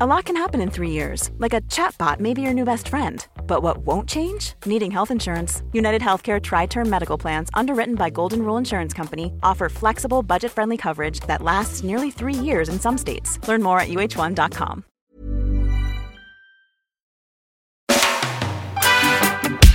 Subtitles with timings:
[0.00, 2.88] A lot can happen in three years, like a chatbot may be your new best
[2.88, 3.24] friend.
[3.46, 4.54] But what won't change?
[4.66, 5.62] Needing health insurance.
[5.72, 10.50] United Healthcare Tri Term Medical Plans, underwritten by Golden Rule Insurance Company, offer flexible, budget
[10.50, 13.38] friendly coverage that lasts nearly three years in some states.
[13.46, 14.82] Learn more at uh1.com.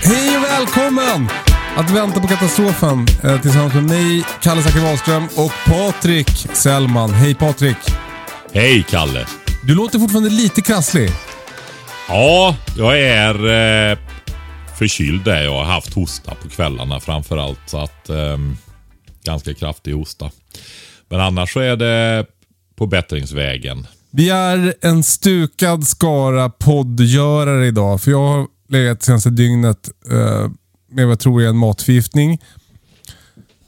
[0.03, 1.29] Hej och välkommen
[1.75, 7.09] att vänta på katastrofen eh, tillsammans med mig, Kalle Zackari Wahlström och Patrik Sellman.
[7.09, 7.77] Hej Patrik!
[8.53, 9.25] Hej Kalle!
[9.61, 11.09] Du låter fortfarande lite krasslig.
[12.07, 13.35] Ja, jag är
[13.91, 13.97] eh,
[14.77, 15.43] förkyld där.
[15.43, 17.59] Jag har haft hosta på kvällarna framförallt.
[17.65, 18.37] Så att, eh,
[19.23, 20.31] ganska kraftig hosta.
[21.09, 22.25] Men annars så är det
[22.75, 23.87] på bättringsvägen.
[24.11, 28.01] Vi är en stukad skara poddgörare idag.
[28.01, 30.49] För jag har legat senaste dygnet eh,
[30.91, 32.39] med vad jag tror är en matförgiftning.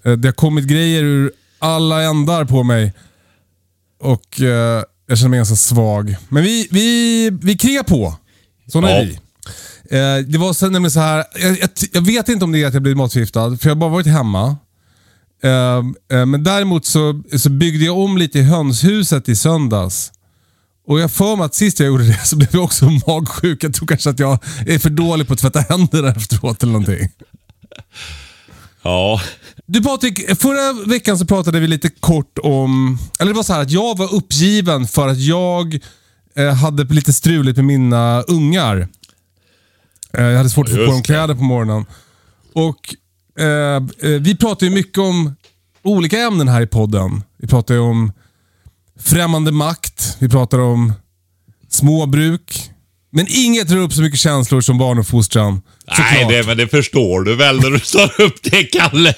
[0.05, 2.93] Eh, det har kommit grejer ur alla ändar på mig.
[3.99, 6.15] Och eh, jag känner mig ganska svag.
[6.29, 8.15] Men vi, vi, vi krigar på.
[8.67, 9.03] Sådana är Ja.
[9.03, 9.97] vi.
[9.97, 11.25] Eh, det var så, nämligen så här.
[11.35, 13.79] Jag, jag, jag vet inte om det är att jag blivit matförgiftad, för jag har
[13.79, 14.57] bara varit hemma.
[15.43, 15.77] Eh,
[16.19, 20.11] eh, men däremot så, så byggde jag om lite i hönshuset i söndags.
[20.87, 23.63] Och jag för mig att sist jag gjorde det så blev jag också magsjuk.
[23.63, 27.09] Jag tror kanske att jag är för dålig på att tvätta händerna efteråt eller någonting.
[28.83, 29.21] Ja,
[29.65, 33.61] Du Patrik, förra veckan så pratade vi lite kort om, eller det var så här
[33.61, 35.79] att jag var uppgiven för att jag
[36.35, 38.87] eh, hade lite struligt med mina ungar.
[40.13, 41.85] Eh, jag hade svårt att få på dem kläder på morgonen.
[42.53, 42.95] Och
[43.43, 43.75] eh,
[44.11, 45.35] eh, Vi pratar ju mycket om
[45.83, 47.23] olika ämnen här i podden.
[47.37, 48.11] Vi pratar ju om
[48.99, 50.93] främmande makt, vi pratar om
[51.69, 52.70] småbruk.
[53.11, 55.61] Men inget rör upp så mycket känslor som barnuppfostran.
[55.97, 59.15] nej det, men det förstår du väl när du tar upp det Kalle.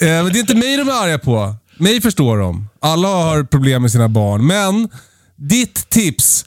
[0.00, 1.54] Eh, men det är inte mig de är arga på.
[1.78, 2.68] Mig förstår de.
[2.80, 4.46] Alla har problem med sina barn.
[4.46, 4.88] Men
[5.36, 6.44] ditt tips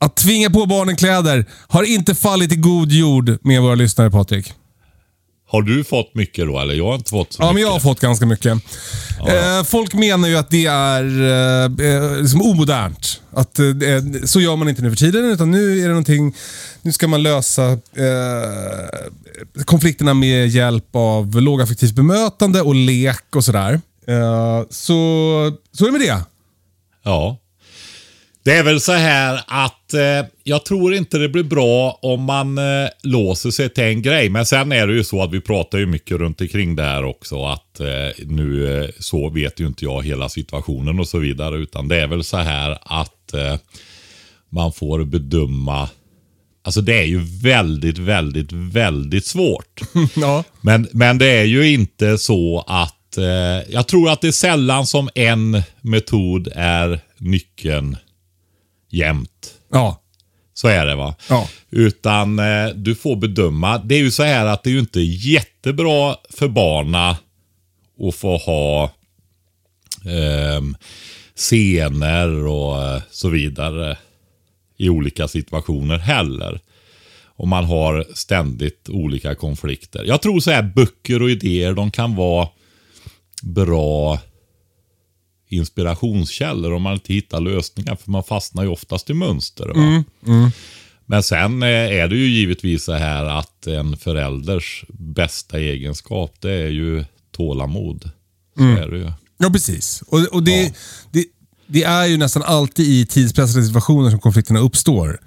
[0.00, 4.52] att tvinga på barnen kläder har inte fallit i god jord med våra lyssnare Patrik.
[5.52, 6.74] Har du fått mycket då eller?
[6.74, 7.54] Jag har inte fått så Ja, mycket.
[7.54, 8.52] men jag har fått ganska mycket.
[9.28, 13.20] Eh, folk menar ju att det är eh, eh, liksom omodernt.
[13.32, 16.34] Att, eh, eh, så gör man inte nu för tiden, utan nu är det någonting...
[16.82, 23.80] Nu ska man lösa eh, konflikterna med hjälp av lågaffektivt bemötande och lek och sådär.
[24.06, 24.94] Eh, så,
[25.72, 26.20] så är det med det.
[27.04, 27.38] Ja.
[28.44, 32.58] Det är väl så här att eh, jag tror inte det blir bra om man
[32.58, 34.28] eh, låser sig till en grej.
[34.28, 37.04] Men sen är det ju så att vi pratar ju mycket runt omkring det här
[37.04, 37.44] också.
[37.44, 41.56] Att eh, nu eh, så vet ju inte jag hela situationen och så vidare.
[41.56, 43.56] Utan det är väl så här att eh,
[44.48, 45.88] man får bedöma.
[46.64, 49.80] Alltså det är ju väldigt, väldigt, väldigt svårt.
[50.16, 50.44] Ja.
[50.60, 53.18] Men, men det är ju inte så att...
[53.18, 57.96] Eh, jag tror att det är sällan som en metod är nyckeln
[58.92, 59.54] jämt.
[59.72, 60.02] Ja.
[60.54, 61.14] Så är det va?
[61.28, 61.48] Ja.
[61.70, 63.78] Utan eh, du får bedöma.
[63.78, 67.16] Det är ju så här att det är ju inte jättebra för barna
[68.08, 68.90] att få ha
[70.04, 70.76] ehm,
[71.36, 73.98] scener och eh, så vidare
[74.76, 76.60] i olika situationer heller.
[77.24, 80.04] Om man har ständigt olika konflikter.
[80.04, 82.48] Jag tror så här böcker och idéer de kan vara
[83.42, 84.18] bra
[85.52, 87.96] inspirationskällor om man inte hittar lösningar.
[87.96, 89.66] För man fastnar ju oftast i mönster.
[89.68, 90.04] Va?
[91.06, 96.52] Men sen eh, är det ju givetvis så här att en förälders bästa egenskap det
[96.52, 97.04] är ju
[97.36, 98.10] tålamod.
[98.56, 99.12] Så är det ju.
[99.38, 100.02] Ja, precis.
[100.06, 100.70] Och, och det, Ja.
[101.10, 101.24] det,
[101.66, 105.20] det är ju nästan alltid i tidspressade situationer som konflikterna uppstår.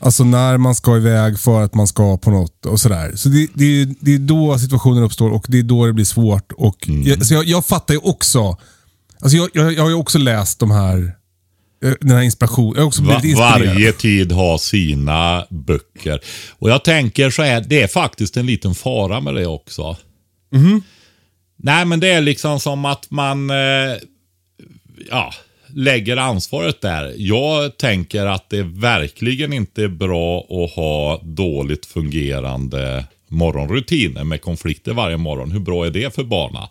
[0.00, 3.12] Alltså när man ska iväg för att man ska på något och sådär.
[3.16, 6.04] Så det, det, är- det är då situationen uppstår och det är då det blir
[6.04, 6.52] svårt.
[6.52, 8.56] Och jag, så jag, jag fattar ju också.
[9.20, 11.12] Alltså jag, jag, jag har ju också läst de här,
[11.84, 12.74] eh, den här inspirationen.
[12.74, 13.60] Jag har också blivit inspirerad.
[13.60, 16.20] varje tid har sina böcker.
[16.58, 19.96] Och jag tänker så här, det är faktiskt en liten fara med det också.
[21.56, 23.96] Nej, men det är liksom som att man eh,
[25.10, 25.32] ja,
[25.66, 27.14] lägger ansvaret där.
[27.16, 34.92] Jag tänker att det verkligen inte är bra att ha dåligt fungerande morgonrutiner med konflikter
[34.92, 35.52] varje morgon.
[35.52, 36.68] Hur bra är det för barna?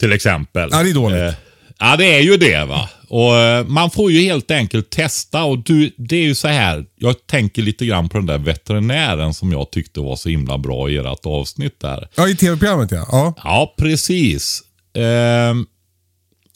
[0.00, 0.68] Till exempel.
[0.72, 1.20] Ja, det är dåligt.
[1.22, 1.34] Eh,
[1.82, 2.88] Ja, det är ju det va.
[3.08, 6.86] Och eh, Man får ju helt enkelt testa och du, det är ju så här.
[6.96, 10.90] Jag tänker lite grann på den där veterinären som jag tyckte var så himla bra
[10.90, 12.08] i ert avsnitt där.
[12.16, 13.06] Ja, i tv-programmet ja.
[13.12, 13.34] ja.
[13.44, 14.62] Ja, precis.
[14.94, 15.66] Ehm,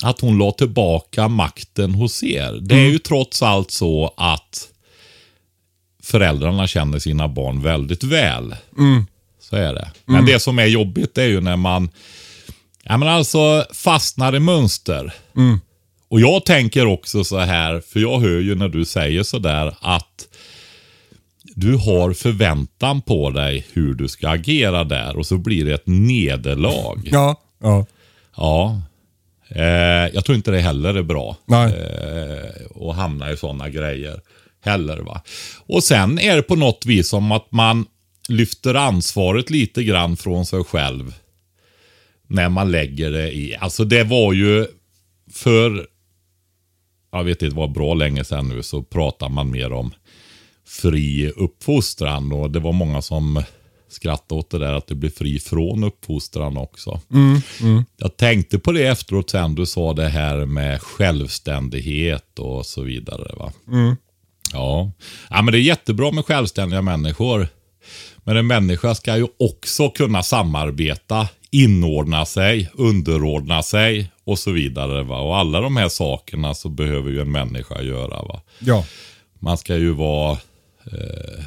[0.02, 2.58] att hon la tillbaka makten hos er.
[2.61, 4.69] Det är ju trots allt så att
[6.02, 8.56] föräldrarna känner sina barn väldigt väl.
[9.41, 9.91] Så är det.
[10.05, 11.88] Men det som är jobbigt är ju när man
[12.84, 15.14] ja, men alltså fastnar i mönster.
[16.08, 19.75] Och jag tänker också så här, för jag hör ju när du säger så där
[19.81, 20.28] att
[21.54, 25.86] du har förväntan på dig hur du ska agera där och så blir det ett
[25.86, 27.00] nederlag.
[27.04, 27.40] Ja.
[27.62, 27.86] ja.
[28.36, 28.81] Ja.
[29.48, 31.36] Eh, jag tror inte det heller är bra.
[31.46, 31.75] Nej.
[31.75, 34.20] Eh, att hamna i sådana grejer
[34.64, 34.98] heller.
[34.98, 35.22] va.
[35.66, 37.86] Och sen är det på något vis som att man
[38.28, 41.14] lyfter ansvaret lite grann från sig själv.
[42.26, 43.56] När man lägger det i.
[43.56, 44.66] Alltså det var ju
[45.32, 45.86] för,
[47.12, 49.94] jag vet inte, det var bra länge sedan nu så pratar man mer om
[50.66, 52.32] fri uppfostran.
[52.32, 53.42] Och det var många som
[53.88, 57.00] skrattade åt det där att det blir fri från uppfostran också.
[57.96, 63.34] Jag tänkte på det efteråt sen du sa det här med självständighet och så vidare.
[63.36, 63.52] va.
[64.52, 64.90] Ja.
[65.30, 67.48] ja, men det är jättebra med självständiga människor.
[68.24, 75.02] Men en människa ska ju också kunna samarbeta, inordna sig, underordna sig och så vidare.
[75.02, 75.20] Va?
[75.20, 78.22] Och alla de här sakerna så behöver ju en människa göra.
[78.22, 78.40] Va?
[78.58, 78.84] Ja.
[79.38, 80.32] Man ska ju vara...
[80.92, 81.44] Eh,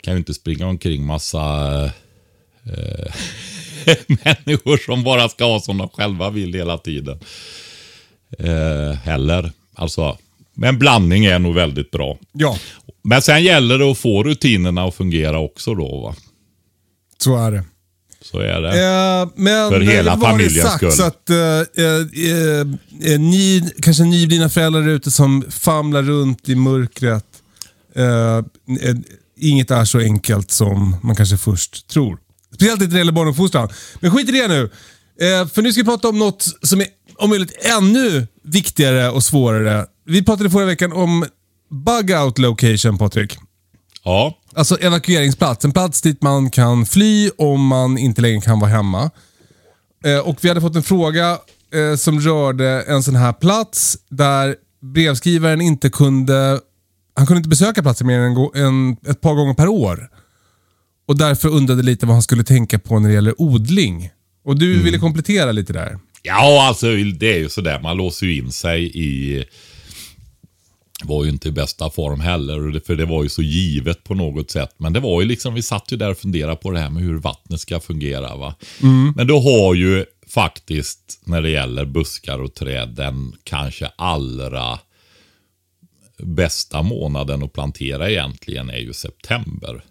[0.00, 1.84] kan ju inte springa omkring massa
[2.64, 3.12] eh,
[4.06, 7.20] människor som bara ska ha som de själva vill hela tiden.
[8.38, 9.52] Eh, heller.
[9.74, 10.18] Alltså,
[10.54, 12.18] men blandning är nog väldigt bra.
[12.32, 12.58] Ja,
[13.02, 16.00] Men sen gäller det att få rutinerna att fungera också då.
[16.00, 16.14] Va?
[17.18, 17.64] så är det.
[18.30, 18.68] Så är det.
[18.68, 20.92] Eh, men För hela det var det familjens sagt, skull.
[20.92, 26.54] Så att, eh, eh, eh, ni, kanske nyblivna föräldrar där ute som famlar runt i
[26.54, 27.24] mörkret.
[27.96, 28.42] Eh, eh,
[29.38, 32.18] inget är så enkelt som man kanske först tror.
[32.54, 33.68] Speciellt inte när det gäller barnuppfostran.
[34.00, 34.70] Men skit i det nu.
[35.52, 36.86] För nu ska vi prata om något som är
[37.18, 39.86] om möjligt ännu viktigare och svårare.
[40.06, 41.26] Vi pratade förra veckan om
[41.70, 43.38] bug out location, Patrik.
[44.04, 45.64] Ja, Alltså evakueringsplats.
[45.64, 49.10] En plats dit man kan fly om man inte längre kan vara hemma.
[50.04, 51.38] Eh, och Vi hade fått en fråga
[51.74, 56.60] eh, som rörde en sån här plats där brevskrivaren inte kunde
[57.16, 60.08] han kunde inte besöka platsen mer än en, ett par gånger per år.
[61.08, 64.10] Och därför undrade lite vad han skulle tänka på när det gäller odling.
[64.44, 65.98] Och du ville komplettera lite där.
[66.22, 66.86] Ja, alltså
[67.18, 67.80] det är ju sådär.
[67.80, 69.44] Man låser ju in sig i...
[71.04, 72.80] var ju inte i bästa form heller.
[72.86, 74.74] För det var ju så givet på något sätt.
[74.76, 77.02] Men det var ju liksom, vi satt ju där och funderade på det här med
[77.02, 78.36] hur vattnet ska fungera.
[78.36, 78.54] va.
[79.16, 84.78] Men du har ju faktiskt, när det gäller buskar och träd, den kanske allra
[86.18, 89.84] bästa månaden att plantera egentligen är ju september.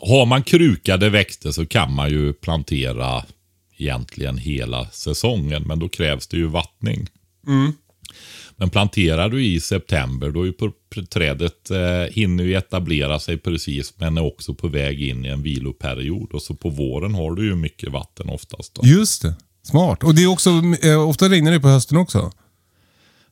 [0.00, 3.24] Har man krukade växter så kan man ju plantera
[3.76, 7.06] egentligen hela säsongen, men då krävs det ju vattning.
[8.56, 10.52] Men planterar du i september, då är ju
[11.06, 15.42] trädet eh, hinner ju etablera sig precis, men är också på väg in i en
[15.42, 16.32] viloperiod.
[16.32, 18.74] Och så på våren har du ju mycket vatten oftast.
[18.74, 18.86] Då.
[18.86, 19.34] Just det.
[19.62, 20.02] Smart.
[20.02, 20.50] Och det är också,
[20.82, 22.32] eh, ofta regnar det på hösten också.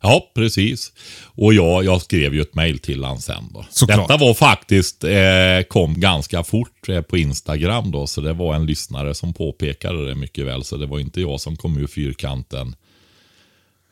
[0.03, 0.93] Ja, precis.
[1.25, 3.67] Och jag, jag skrev ju ett mejl till han sen då.
[3.71, 4.09] Såklart.
[4.09, 8.67] Detta var faktiskt, eh, kom ganska fort eh, på Instagram då, så det var en
[8.67, 10.65] lyssnare som påpekade det mycket väl.
[10.65, 12.75] Så det var inte jag som kom ur fyrkanten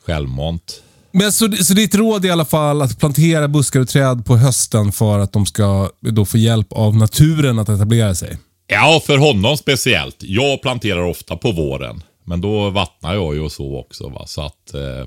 [0.04, 0.82] självmant.
[1.12, 4.36] Men så, så ditt råd är i alla fall att plantera buskar och träd på
[4.36, 8.38] hösten för att de ska då få hjälp av naturen att etablera sig?
[8.66, 10.16] Ja, för honom speciellt.
[10.20, 14.08] Jag planterar ofta på våren, men då vattnar jag ju och så också.
[14.08, 14.26] Va?
[14.26, 15.00] Så att, eh,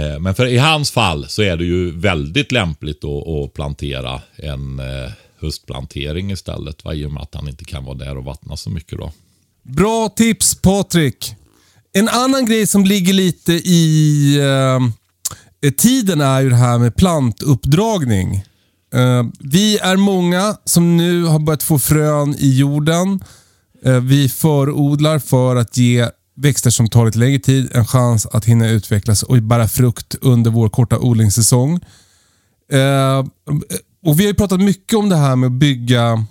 [0.00, 4.78] eh, men för i hans fall så är det ju väldigt lämpligt att, plantera en
[4.78, 6.84] eh, höstplantering istället.
[6.84, 6.94] Va?
[6.94, 9.12] I och med att han inte kan vara där och vattna så mycket då.
[9.62, 11.34] Bra tips Patrik!
[11.94, 14.86] En annan grej som ligger lite i eh,
[15.68, 18.34] eh, tiden är ju det här med plantuppdragning.
[18.94, 23.20] Eh, vi är många som nu har börjat få frön i jorden.
[23.84, 28.44] Eh, vi förodlar för att ge växter som tar lite längre tid en chans att
[28.44, 31.80] hinna utvecklas och bära frukt under vår korta odlingssäsong.
[32.72, 33.18] Eh,
[34.04, 36.24] och Vi har ju pratat mycket om det här med att bygga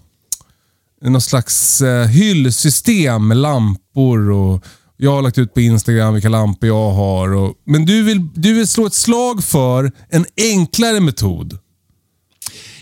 [1.01, 4.29] någon slags eh, hyllsystem med lampor.
[4.29, 4.65] och
[5.03, 7.33] jag har lagt ut på Instagram vilka lampor jag har.
[7.33, 11.59] Och, men du vill, du vill slå ett slag för en enklare metod.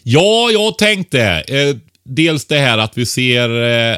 [0.03, 1.21] Ja, jag tänkte.
[1.47, 3.63] Eh, dels det här att vi ser...
[3.63, 3.97] Eh,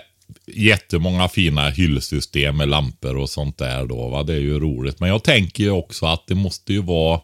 [0.53, 4.09] jättemånga fina hyllsystem med lampor och sånt där då.
[4.09, 4.23] Va?
[4.23, 4.99] Det är ju roligt.
[4.99, 7.21] Men jag tänker ju också att det måste ju vara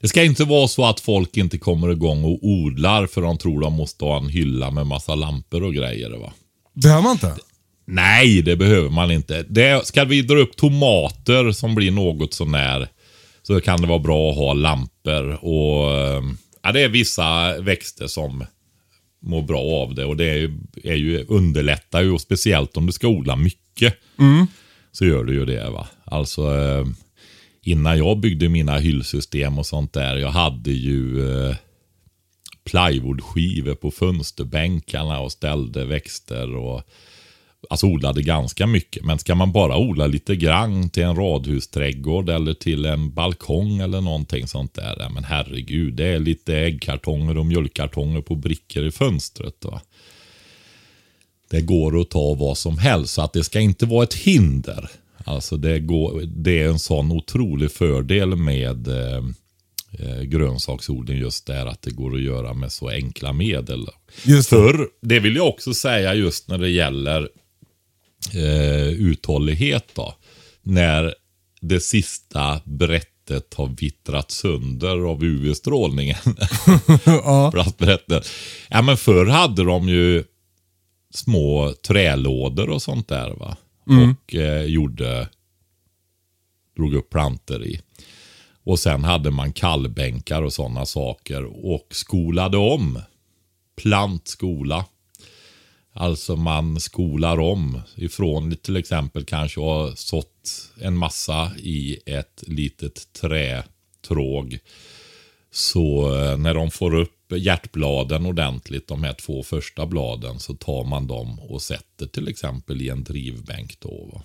[0.00, 3.60] det ska inte vara så att folk inte kommer igång och odlar för de tror
[3.60, 6.10] de måste ha en hylla med massa lampor och grejer.
[6.10, 6.32] Va?
[6.72, 7.36] Behöver man inte?
[7.86, 9.44] Nej, det behöver man inte.
[9.48, 12.88] Det, ska vi dra upp tomater som blir något sånär
[13.42, 15.44] så kan det vara bra att ha lampor.
[15.44, 16.22] Och, eh,
[16.62, 18.44] ja, det är vissa växter som
[19.22, 22.92] mår bra av det och det är, är ju, underlättar ju, och speciellt om du
[22.92, 23.94] ska odla mycket.
[24.92, 25.70] Så gör du ju det.
[25.70, 25.88] va.
[26.04, 26.86] Alltså eh,
[27.62, 30.16] innan jag byggde mina hyllsystem och sånt där.
[30.16, 31.56] Jag hade ju eh,
[32.64, 36.82] plywoodskivor på fönsterbänkarna och ställde växter och
[37.70, 39.04] alltså odlade ganska mycket.
[39.04, 44.00] Men ska man bara odla lite grann till en radhusträdgård eller till en balkong eller
[44.00, 44.96] någonting sånt där.
[44.98, 49.64] Ja, men herregud, det är lite äggkartonger och mjölkkartonger på brickor i fönstret.
[49.64, 49.80] Va?
[51.50, 54.90] Det går att ta vad som helst, så att det ska inte vara ett hinder.
[55.24, 59.24] Alltså det, går, det är en sån otrolig fördel med eh,
[59.98, 63.86] eh, grönsaksodling just där att det går att göra med så enkla medel.
[64.24, 64.56] Just det.
[64.56, 67.28] För det vill jag också säga just när det gäller
[68.34, 70.14] eh, uthållighet då.
[70.62, 71.14] När
[71.60, 76.16] det sista brättet har vittrat sönder av UV-strålningen.
[77.04, 77.50] ja.
[77.52, 78.28] Plastbrättet.
[78.68, 80.24] Ja men förr hade de ju
[81.14, 83.56] små trälådor och sånt där va.
[83.86, 85.28] Och eh, gjorde,
[86.76, 87.80] drog upp planter i.
[88.64, 93.00] Och sen hade man kallbänkar och sådana saker och skolade om.
[93.76, 94.84] Plantskola.
[95.98, 103.12] Alltså man skolar om ifrån till exempel kanske ha sått en massa i ett litet
[103.12, 104.58] trätråg.
[105.50, 110.84] Så eh, när de får upp hjärtbladen ordentligt, de här två första bladen, så tar
[110.84, 113.80] man dem och sätter till exempel i en drivbänk.
[113.80, 114.22] Då, va?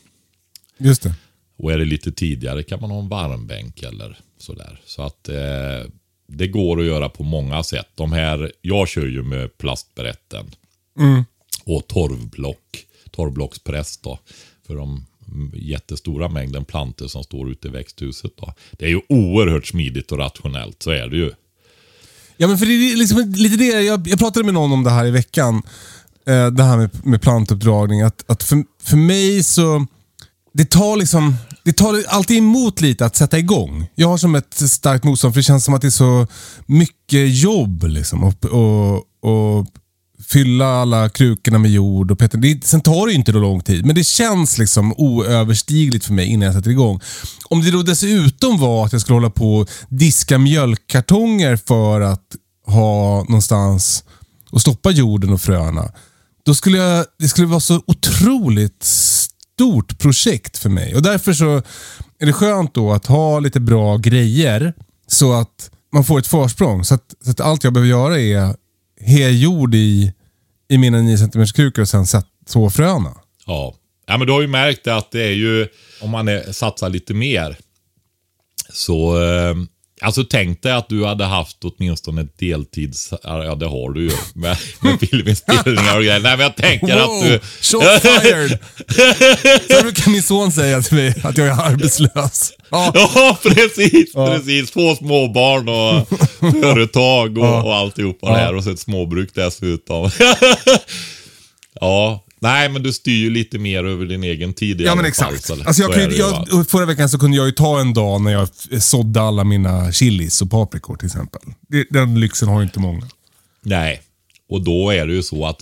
[0.78, 1.14] Just det.
[1.58, 4.82] Och är det lite tidigare kan man ha en varmbänk eller sådär.
[4.86, 5.92] Så att eh,
[6.28, 7.88] det går att göra på många sätt.
[7.96, 10.46] De här, jag kör ju med plastbrätten
[11.76, 14.20] och torvblock, torvblockspress då.
[14.68, 15.06] För de
[15.54, 18.32] jättestora mängden plantor som står ute i växthuset.
[18.38, 18.54] Då.
[18.72, 21.32] Det är ju oerhört smidigt och rationellt, så är det ju.
[22.38, 24.90] Ja, men för det är liksom lite det, jag, jag pratade med någon om det
[24.90, 25.62] här i veckan.
[26.28, 28.02] Eh, det här med, med plantuppdragning.
[28.02, 29.86] Att, att för, för mig så,
[30.54, 33.88] det tar liksom, det tar alltid emot lite att sätta igång.
[33.96, 36.28] Jag har som ett starkt motstånd för det känns som att det är så
[36.66, 37.84] mycket jobb.
[37.84, 39.68] Liksom, och, och, och
[40.28, 42.38] fylla alla krukorna med jord och peta.
[42.38, 46.14] Det, sen tar det ju inte då lång tid, men det känns liksom oöverstigligt för
[46.14, 47.00] mig innan jag sätter igång.
[47.50, 52.36] Om det då dessutom var att jag skulle hålla på och diska mjölkkartonger för att
[52.66, 54.04] ha någonstans
[54.52, 55.92] och stoppa jorden och fröna.
[56.46, 60.96] Då skulle jag, det skulle vara så otroligt stort projekt för mig.
[60.96, 61.62] Och Därför så
[62.20, 64.74] är det skönt då att ha lite bra grejer
[65.08, 66.86] så att man får ett försprång.
[66.86, 68.56] Så att, så att allt jag behöver göra är
[69.04, 70.14] Hejord i,
[70.70, 73.14] i mina 9 cm krukor och sen sätt, så fröna.
[73.46, 73.76] Ja.
[74.08, 75.68] ja, men du har ju märkt att det är ju,
[76.02, 77.58] om man är, satsar lite mer,
[78.74, 79.56] så eh,
[80.04, 83.14] Alltså tänk dig att du hade haft åtminstone ett deltids...
[83.24, 86.20] Ja, det har du ju med, med filminspelningar och grejer.
[86.20, 87.40] Nej, men jag tänker att du...
[87.62, 88.60] Shot fired!
[89.70, 92.54] Så brukar min son säga till mig att jag är arbetslös.
[92.70, 94.14] Ja, Ja, precis.
[94.14, 94.72] precis.
[94.72, 96.08] Två småbarn och
[96.62, 98.56] företag och, och alltihopa det här.
[98.56, 100.10] Och så ett småbruk dessutom.
[101.82, 105.02] ja, nej men du styr ju lite mer över din egen tid i ja alla
[105.02, 105.46] men fall, exakt.
[105.60, 106.46] så- Alltså jag kunde, va?
[106.52, 108.50] jag, förra veckan så kunde jag ju ta en dag när jag
[108.84, 111.42] sådde alla mina chilis och paprikor till exempel.
[111.90, 113.08] Den lyxen har ju inte många.
[113.62, 114.02] Nej,
[114.50, 115.62] och då är det ju så att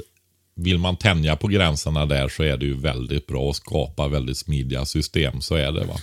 [0.56, 4.38] vill man tänja på gränserna där så är det ju väldigt bra att skapa väldigt
[4.38, 5.42] smidiga system.
[5.42, 5.96] Så är det va.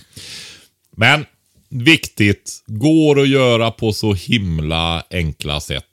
[0.95, 1.25] Men
[1.69, 5.83] viktigt, går att göra på så himla enkla sätt.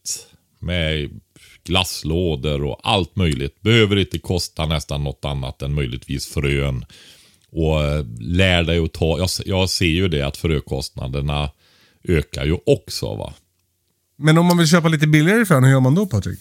[0.59, 1.11] Med
[1.65, 3.63] glasslådor och allt möjligt.
[3.63, 6.85] Behöver inte kosta nästan något annat än möjligtvis frön.
[7.51, 11.51] Och eh, lär dig att ta, jag, jag ser ju det att frökostnaderna
[12.09, 13.35] ökar ju också va.
[14.17, 16.39] Men om man vill köpa lite billigare frön, hur gör man då Patrik?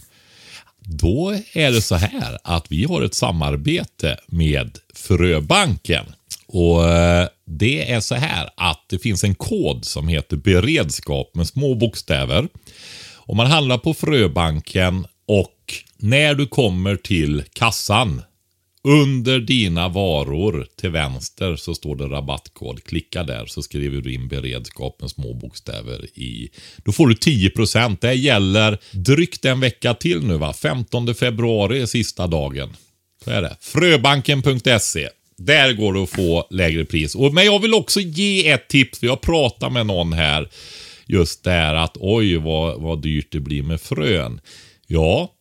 [0.79, 6.05] Då är det så här att vi har ett samarbete med Fröbanken.
[6.47, 11.47] Och eh, Det är så här att det finns en kod som heter beredskap med
[11.47, 12.47] små bokstäver.
[13.15, 18.21] Om man handlar på Fröbanken och när du kommer till kassan
[18.83, 22.83] under dina varor till vänster så står det rabattkod.
[22.83, 26.49] Klicka där så skriver du in beredskap med små bokstäver i.
[26.77, 27.97] Då får du 10%.
[28.01, 30.53] Det gäller drygt en vecka till nu va.
[30.53, 32.69] 15 februari är sista dagen.
[33.23, 33.57] Så är det.
[33.61, 35.09] Fröbanken.se.
[35.37, 37.15] Där går det att få lägre pris.
[37.15, 40.49] Och, men jag vill också ge ett tips, för jag pratade med någon här.
[41.07, 44.39] Just där att oj vad, vad dyrt det blir med frön.
[44.87, 45.31] Ja,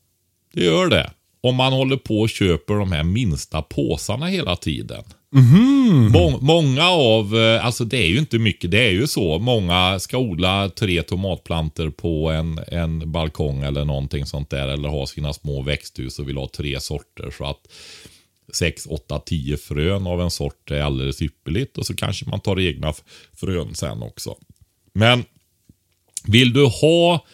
[0.55, 1.11] det gör det.
[1.41, 5.05] Om man håller på och köper de här minsta påsarna hela tiden.
[6.13, 9.39] Må många av, eh, alltså det är ju inte mycket, det är ju så.
[9.39, 14.69] Många ska odla tre tomatplanter på en, en balkong eller någonting sånt där.
[14.69, 17.35] Eller ha sina små växthus och vill ha tre sorter.
[17.39, 17.69] Så att
[18.53, 21.79] 6, 8, 10 frön av en sort är alldeles ypperligt.
[21.79, 22.95] Och så kanske man tar egna
[23.33, 24.37] frön sen också.
[24.93, 25.25] Men
[26.27, 27.27] vill du ha,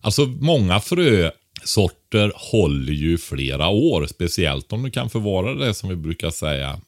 [0.00, 4.06] alltså många frösorter håller ju flera år.
[4.06, 6.80] Speciellt om du kan förvara det som vi brukar säga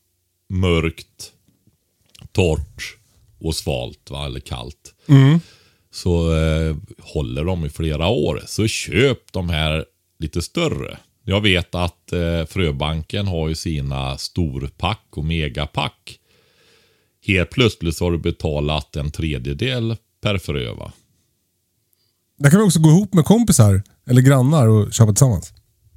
[0.49, 1.33] mörkt,
[2.33, 2.97] torrt
[3.40, 4.26] och svalt, va?
[4.26, 4.95] eller kallt.
[5.90, 8.43] Så eh, håller de i flera år.
[8.47, 9.85] Så köp de här
[10.19, 10.99] lite större.
[11.25, 16.19] Jag vet att eh, Fröbanken har ju sina storpack och megapack.
[17.26, 20.93] Helt plötsligt så har du betalat en tredjedel per frö va?
[22.40, 25.52] Där kan vi också gå ihop med kompisar eller grannar och köpa tillsammans.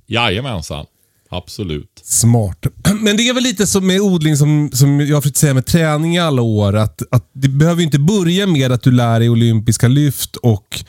[0.07, 0.85] Jajamensan.
[1.29, 2.01] Absolut.
[2.03, 2.65] Smart.
[3.01, 5.65] Men det är väl lite som med odling som, som jag har försökt säga med
[5.65, 6.75] träning i alla år.
[6.75, 10.83] Att, att det behöver inte börja med att du lär dig olympiska lyft och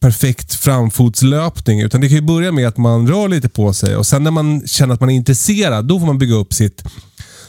[0.00, 1.80] perfekt framfotslöpning.
[1.80, 4.30] Utan det kan ju börja med att man rör lite på sig och sen när
[4.30, 6.84] man känner att man är intresserad, då får man bygga upp sitt...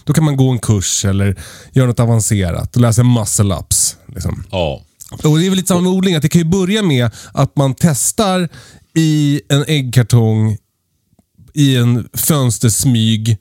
[0.03, 1.39] Då kan man gå en kurs eller
[1.72, 3.98] göra något avancerat och lära sig muscle ups.
[4.08, 4.44] Liksom.
[4.51, 4.82] Ja.
[5.12, 7.56] Och Det är väl lite samma med odling, att det kan ju börja med att
[7.56, 8.50] man testar
[8.96, 10.58] i en äggkartong
[11.53, 13.38] i en fönstersmyg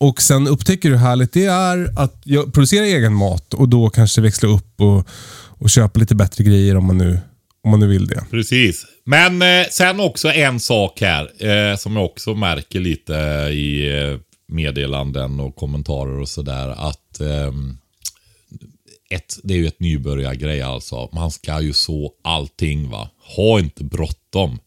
[0.00, 4.20] och sen upptäcker du hur härligt det är att producera egen mat och då kanske
[4.20, 5.08] växla upp och,
[5.48, 7.20] och köpa lite bättre grejer om man nu,
[7.64, 8.24] om man nu vill det.
[8.30, 8.84] Precis.
[9.04, 13.14] Men eh, sen också en sak här eh, som jag också märker lite
[13.52, 14.18] i eh,
[14.52, 16.68] meddelanden och kommentarer och sådär.
[16.68, 17.78] Att ehm,
[19.10, 21.08] ett, det är ju ett nybörjargrej alltså.
[21.12, 23.10] Man ska ju så allting va.
[23.36, 24.58] Ha inte bråttom.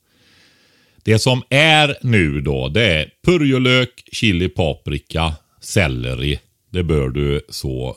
[1.03, 6.39] Det som är nu då, det är purjolök, chili, paprika, selleri.
[6.69, 7.95] Det bör du så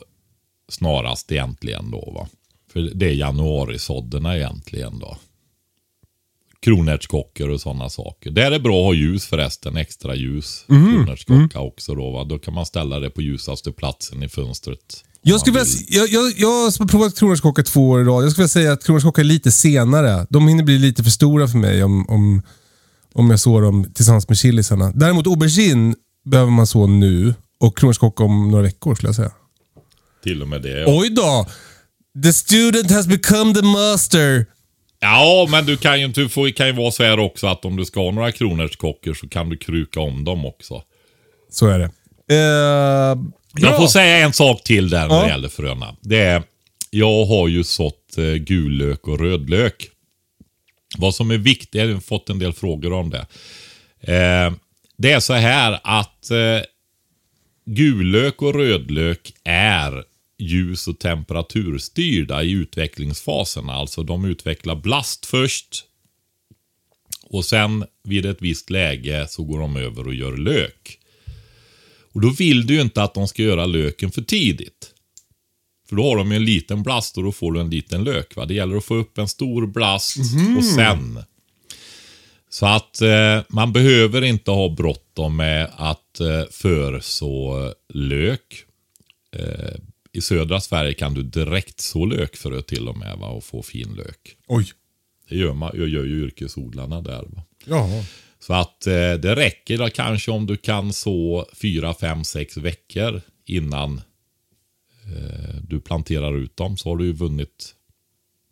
[0.69, 2.27] snarast egentligen då va.
[2.73, 5.17] För det är januarisådderna egentligen då.
[6.59, 8.31] Kronärtskockor och sådana saker.
[8.31, 10.65] Där är det bra att ha ljus förresten, extra ljus.
[10.67, 12.23] Kronärtskocka också då va.
[12.23, 15.03] Då kan man ställa det på ljusaste platsen i fönstret.
[15.27, 18.23] Jag, skulle vilja, jag, jag, jag har provat kronärtskocka två år i rad.
[18.23, 20.27] Jag skulle vilja säga att kronärtskocka är lite senare.
[20.29, 22.41] De hinner bli lite för stora för mig om, om,
[23.13, 24.91] om jag sår dem tillsammans med chilisarna.
[24.95, 29.31] Däremot aubergine behöver man så nu och kronärtskocka om några veckor skulle jag säga.
[30.23, 30.79] Till och med det.
[30.79, 30.85] Ja.
[30.87, 31.45] Oj då!
[32.23, 34.45] The student has become the master.
[34.99, 37.75] Ja, men du kan ju inte, får, kan ju vara så här också att om
[37.75, 40.81] du ska ha några kronärtskockor så kan du kruka om dem också.
[41.51, 41.89] Så är det.
[43.59, 45.95] Jag får säga en sak till där när det gäller fröna.
[46.01, 46.43] Det är,
[46.89, 49.89] jag har ju sått eh, gullök och rödlök.
[50.97, 53.25] Vad som är viktigt, jag har fått en del frågor om det.
[54.01, 54.53] Eh,
[54.97, 56.61] det är så här att eh,
[57.65, 60.03] gullök och rödlök är
[60.37, 63.73] ljus och temperaturstyrda i utvecklingsfaserna.
[63.73, 65.85] Alltså de utvecklar blast först
[67.23, 70.99] och sen vid ett visst läge så går de över och gör lök.
[72.15, 74.91] Och då vill du ju inte att de ska göra löken för tidigt.
[75.89, 78.35] För då har de ju en liten blast och då får du en liten lök.
[78.35, 78.45] Va?
[78.45, 80.17] Det gäller att få upp en stor blast
[80.57, 81.23] och sen.
[82.49, 88.63] Så att eh, man behöver inte ha bråttom med att eh, förså lök.
[89.35, 89.75] Eh,
[90.11, 93.27] I södra Sverige kan du direkt så lökfrö till och med va?
[93.27, 94.37] och få fin lök.
[94.47, 94.65] Oj.
[95.29, 97.23] Det gör, man, gör ju yrkesodlarna där.
[97.23, 97.43] Va?
[97.65, 98.03] Jaha.
[98.47, 103.21] Så att eh, det räcker då kanske om du kan så fyra, fem, sex veckor
[103.45, 104.01] innan
[105.05, 107.75] eh, du planterar ut dem så har du ju vunnit,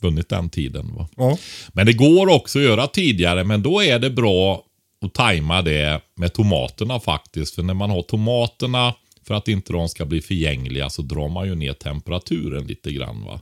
[0.02, 0.96] vunnit den tiden.
[0.96, 1.08] Va?
[1.18, 1.38] Ja.
[1.74, 4.66] Men det går också att göra tidigare men då är det bra
[5.02, 7.56] att tajma det med tomaterna faktiskt.
[7.56, 11.48] För när man har tomaterna för att inte de ska bli förgängliga så drar man
[11.48, 13.24] ju ner temperaturen lite grann.
[13.26, 13.40] Va?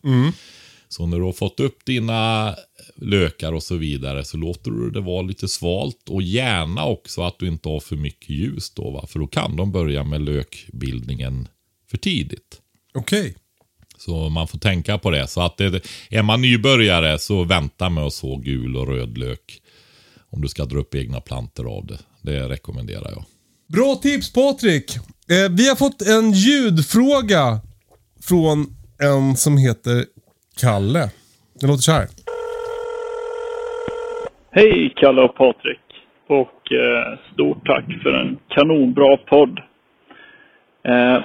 [0.92, 2.56] Så när du har fått upp dina
[2.96, 7.40] lökar och så vidare så låter du det vara lite svalt och gärna också att
[7.40, 8.92] du inte har för mycket ljus då.
[8.92, 9.08] Va?
[9.08, 11.48] För då kan de börja med lökbildningen
[11.92, 12.62] för tidigt.
[12.94, 13.36] Okej.
[13.98, 15.28] Så man får tänka på det.
[15.28, 19.62] Så att det, är man nybörjare så vänta med att så gul och röd lök.
[20.30, 22.00] Om du ska dra upp egna plantor av det.
[22.22, 23.24] Det rekommenderar jag.
[23.68, 24.96] Bra tips Patrik.
[24.96, 27.60] Eh, vi har fått en ljudfråga
[28.22, 30.06] från en som heter
[30.62, 31.12] Kalle.
[31.62, 32.08] Det låter så här.
[34.52, 35.80] Hej Kalle och Patrik.
[36.28, 39.60] Och eh, stort tack för en kanonbra podd.
[40.84, 41.22] Eh,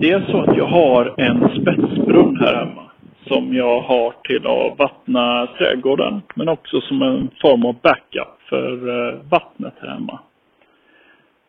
[0.00, 2.90] det är så att jag har en spetsbrunn här hemma
[3.28, 8.88] som jag har till att vattna trädgården men också som en form av backup för
[8.88, 10.20] eh, vattnet här hemma.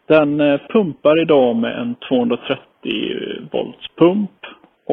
[0.08, 2.60] Den eh, pumpar idag med en 230
[3.52, 4.32] volts pump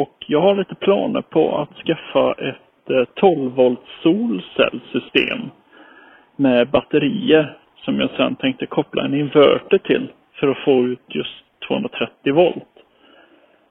[0.01, 5.51] och jag har lite planer på att skaffa ett eh, 12 volts solcellssystem
[6.37, 11.45] med batterier som jag sen tänkte koppla en inverter till för att få ut just
[11.69, 12.65] 230 volt.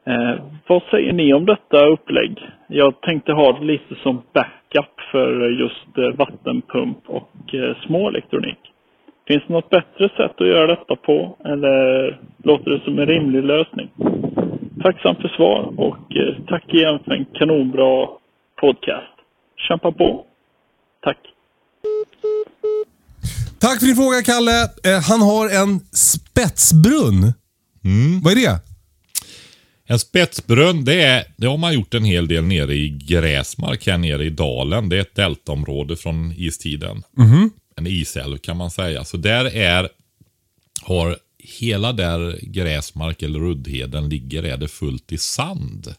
[0.07, 0.35] Eh,
[0.67, 2.49] vad säger ni om detta upplägg?
[2.67, 8.59] Jag tänkte ha det lite som backup för just eh, vattenpump och eh, små elektronik.
[9.27, 13.43] Finns det något bättre sätt att göra detta på eller låter det som en rimlig
[13.43, 13.89] lösning?
[14.83, 18.07] Tacksam för svar och eh, tack igen för en kanonbra
[18.61, 19.13] podcast.
[19.67, 20.25] Kämpa på!
[21.03, 21.17] Tack!
[23.59, 24.63] Tack för din fråga Kalle.
[24.63, 27.33] Eh, han har en spetsbrunn.
[28.23, 28.59] Vad är det?
[29.89, 33.97] En spetsbrunn, det, är, det har man gjort en hel del nere i Gräsmark, här
[33.97, 34.89] nere i dalen.
[34.89, 37.03] Det är ett deltaområde från istiden.
[37.75, 39.03] En isälv kan man säga.
[39.03, 39.89] Så där är,
[40.81, 41.17] har
[41.59, 45.95] hela där Gräsmark eller Uddheden ligger, är det fullt i sand.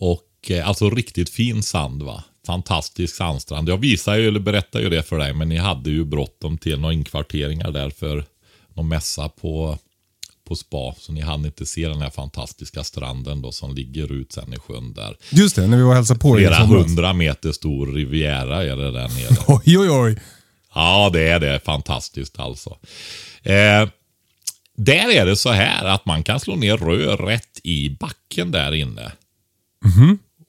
[0.00, 2.24] Och eh, alltså riktigt fin sand va.
[2.46, 3.68] Fantastisk sandstrand.
[3.68, 6.80] Jag visar ju, eller berättar ju det för dig, men ni hade ju bråttom till
[6.80, 8.24] några inkvarteringar där för
[8.74, 9.78] någon mässa på,
[10.48, 10.94] på spa.
[10.98, 14.58] Så ni hann inte se den här fantastiska stranden då som ligger ut sen i
[14.58, 15.16] sjön där.
[15.30, 18.90] Just det, när vi var och hälsade på Flera hundra meter stor riviera är det
[18.90, 19.36] där nere.
[19.46, 20.18] Oj, oj, oj.
[20.78, 21.60] Ja, det är det.
[21.64, 22.70] Fantastiskt alltså.
[23.42, 23.88] Eh,
[24.76, 28.72] där är det så här att man kan slå ner rör rätt i backen där
[28.74, 29.12] inne.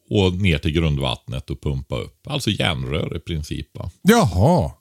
[0.10, 2.28] Och ner till grundvattnet och pumpa upp.
[2.28, 3.68] Alltså järnrör i princip.
[3.78, 3.92] va.
[4.02, 4.72] Jaha.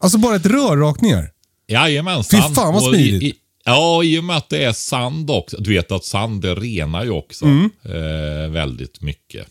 [0.00, 1.30] Alltså bara ett rör rakt ner?
[1.68, 2.42] Jajamensan.
[2.48, 3.22] Fy fan, vad smidigt.
[3.22, 5.56] i- Ja, i och med att det är sand också.
[5.60, 7.70] Du vet att sand det renar ju också Mm.
[7.84, 9.46] eh, väldigt mycket.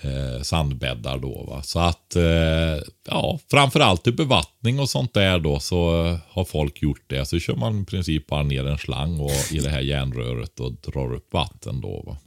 [0.00, 1.44] Eh, sandbäddar då.
[1.48, 1.62] Va?
[1.62, 6.82] Så att, eh, ja, framförallt till bevattning och sånt där då så eh, har folk
[6.82, 7.26] gjort det.
[7.26, 10.72] Så kör man i princip bara ner en slang och, i det här järnröret och
[10.72, 12.02] drar upp vatten då.
[12.06, 12.18] Va?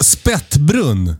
[0.00, 1.14] Spettbrunn.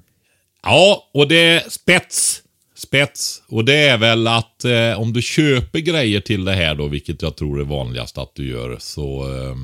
[0.63, 2.43] Ja, och det är spets.
[2.75, 3.43] Spets.
[3.49, 7.23] Och det är väl att eh, om du köper grejer till det här då, vilket
[7.23, 9.57] jag tror är vanligast att du gör, så eh,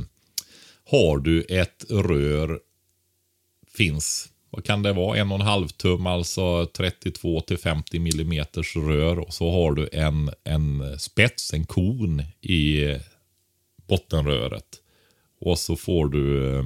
[0.90, 2.58] har du ett rör,
[3.76, 8.76] finns, vad kan det vara, en och en halv tum, alltså 32 till 50 millimeters
[8.76, 9.18] rör.
[9.18, 12.94] Och så har du en, en spets, en kon i
[13.88, 14.66] bottenröret.
[15.40, 16.64] Och så får du eh,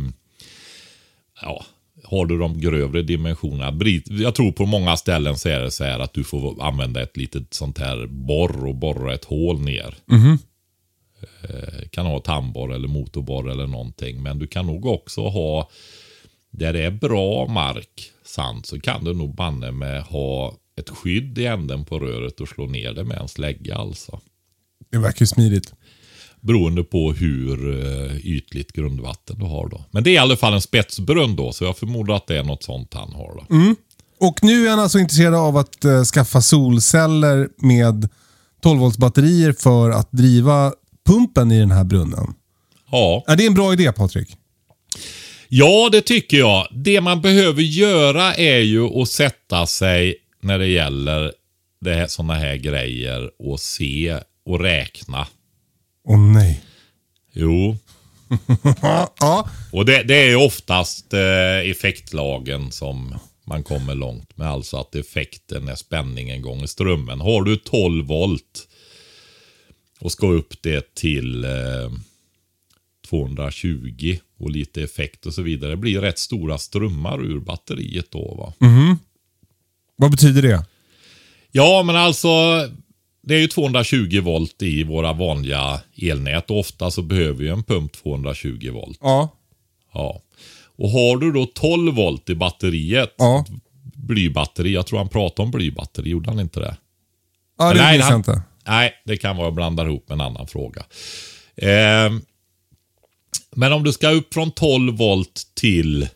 [1.42, 1.64] ja,
[2.04, 3.84] har du de grövre dimensionerna.
[4.04, 7.16] Jag tror på många ställen så är det så här att du får använda ett
[7.16, 9.94] litet sånt här borr och borra ett hål ner.
[11.42, 14.22] Eh, kan ha tandborr eller motorborr eller någonting.
[14.22, 15.70] Men du kan nog också ha,
[16.50, 21.38] där det är bra mark, sand, så kan du nog banne med ha ett skydd
[21.38, 24.20] i änden på röret och slå ner det med en slägga alltså.
[24.90, 25.74] Det verkar ju smidigt.
[26.40, 29.84] Beroende på hur eh, ytligt grundvatten du har då.
[29.90, 32.44] Men det är i alla fall en spetsbrunn då, så jag förmodar att det är
[32.44, 33.74] något sånt han har då.
[34.20, 38.08] Och nu är han alltså intresserad av att eh, skaffa solceller med
[38.62, 40.72] 12 volts batterier för att driva
[41.06, 42.34] pumpen i den här brunnen.
[42.90, 43.24] Ja.
[43.26, 44.36] Är det en bra idé Patrik?
[45.48, 46.68] Ja, det tycker jag.
[46.70, 51.32] Det man behöver göra är ju att sätta sig när det gäller
[51.80, 55.26] det här, såna här grejer och se och räkna.
[56.04, 56.60] Åh nej.
[57.32, 57.76] Jo,
[59.20, 64.48] Ja, och det, det är oftast eh, effektlagen som man kommer långt med.
[64.48, 67.20] Alltså att effekten är spänningen gånger strömmen.
[67.20, 68.68] Har du 12 volt
[70.00, 71.90] och ska upp det till eh,
[73.10, 75.70] 220 och lite effekt och så vidare.
[75.70, 78.34] Det blir rätt stora strömmar ur batteriet då.
[78.34, 78.68] Va?
[79.96, 80.64] Vad betyder det?
[81.52, 82.28] Ja, men alltså
[83.22, 87.62] det är ju 220 volt i våra vanliga elnät och ofta så behöver ju en
[87.62, 88.98] pump 220 volt.
[89.02, 89.28] Ja.
[89.94, 90.22] Ja.
[90.76, 93.44] Och har du då 12 volt i batteriet, Ja.
[93.94, 96.76] blybatteri, jag tror han pratade om blybatteri, gjorde han inte det?
[97.58, 98.42] Ja, det Nej, minns jag inte.
[98.66, 100.84] Nej, det kan vara jag blandar ihop med en annan fråga.
[101.56, 102.20] Ehm,
[103.50, 106.08] men om du ska upp från 12 volt till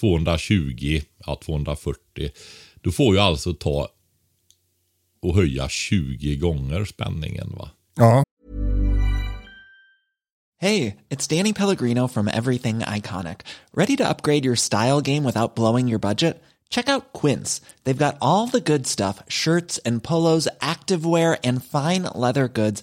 [0.00, 2.30] 220, ja 240.
[2.80, 3.88] Du får ju alltså ta
[5.22, 7.70] och höja 20 gånger spänningen va.
[7.96, 8.24] Ja.
[10.60, 13.40] Hey, it's Danny Pellegrino from Everything Iconic.
[13.74, 16.42] Ready to upgrade your style game without blowing your budget?
[16.70, 17.60] Check out Quince.
[17.84, 22.82] They've got all the good stuff shirts and polos, activewear, and fine leather goods,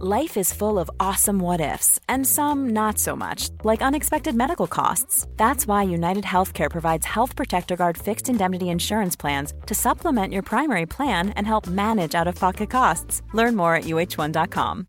[0.00, 4.66] Life is full of awesome what ifs, and some not so much, like unexpected medical
[4.66, 5.26] costs.
[5.36, 10.42] That's why United Healthcare provides Health Protector Guard fixed indemnity insurance plans to supplement your
[10.42, 13.22] primary plan and help manage out of pocket costs.
[13.34, 14.86] Learn more at uh1.com.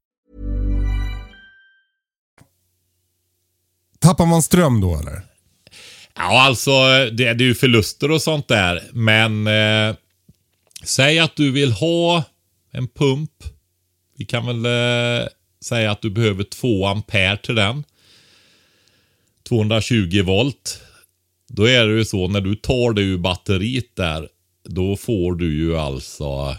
[3.99, 5.21] Tappar man ström då eller?
[6.15, 6.71] Ja, alltså
[7.11, 8.83] det, det är ju förluster och sånt där.
[8.93, 9.95] Men eh,
[10.83, 12.23] säg att du vill ha
[12.71, 13.31] en pump.
[14.23, 15.27] Vi kan väl eh,
[15.61, 17.83] säga att du behöver 2 ampere till den.
[19.49, 20.81] 220 volt.
[21.47, 24.29] Då är det ju så när du tar det ur batteriet där.
[24.63, 26.57] Då får du ju alltså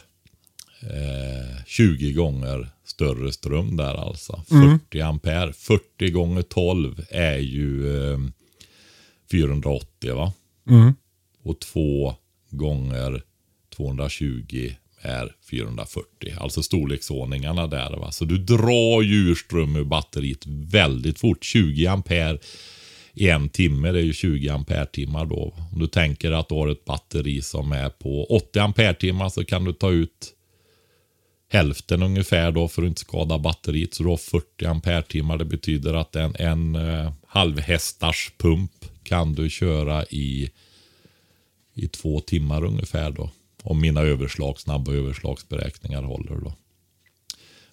[0.81, 4.42] eh, 20 gånger större ström där alltså.
[4.48, 5.53] 40 ampere.
[5.53, 8.18] 40 gånger 12 är ju eh,
[9.31, 10.33] 480 va?
[11.42, 12.14] Och 2
[12.50, 13.22] gånger
[13.77, 14.70] 220
[15.05, 16.35] är 440.
[16.38, 18.12] Alltså storleksordningarna där va.
[18.12, 21.45] Så du drar ju ur batteriet väldigt fort.
[21.45, 22.38] 20 ampere
[23.14, 25.55] i en timme, det är ju 20 ampere timmar då.
[25.73, 29.45] Om du tänker att du har ett batteri som är på 80 ampere timmar så
[29.45, 30.35] kan du ta ut
[31.49, 33.95] hälften ungefär då för att inte skada batteriet.
[33.95, 35.38] Så du har 40 ampere timmar.
[35.38, 40.51] Det betyder att en, en eh, halvhästars pump kan du köra i,
[41.75, 43.31] i två timmar ungefär då.
[43.64, 46.55] Om mina överslag, snabba överslagsberäkningar håller då.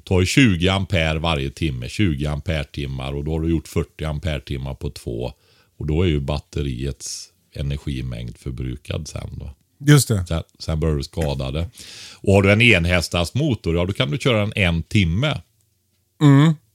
[0.04, 4.06] tar ju 20 ampere varje timme, 20 ampere timmar och då har du gjort 40
[4.06, 5.34] ampere timmar på två.
[5.78, 9.52] Och då är ju batteriets energimängd förbrukad sen då.
[9.88, 10.26] Just det.
[10.28, 11.70] Sen, sen börjar du skada det.
[12.16, 15.42] Och har du en enhästars motor, ja då kan du köra den en timme.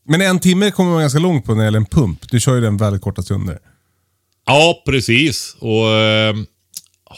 [0.08, 2.30] Men en timme kommer man ganska långt på när det gäller en pump.
[2.30, 3.58] Du kör ju den väldigt korta stunder.
[4.46, 5.56] Ja, precis.
[5.58, 6.34] Och eh,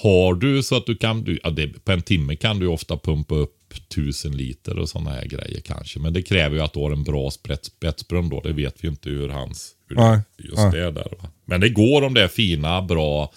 [0.02, 2.96] har du så att du kan, du, ja, det, på en timme kan du ofta
[2.96, 3.54] pumpa upp
[3.88, 6.00] tusen liter och sådana här grejer kanske.
[6.00, 8.40] Men det kräver ju att du har en bra spets, spetsbrunn då.
[8.40, 10.70] Det vet vi ju inte hur hans, hur Nej, just nej.
[10.70, 11.12] det där.
[11.22, 11.28] Va?
[11.44, 13.32] Men det går om det är fina, bra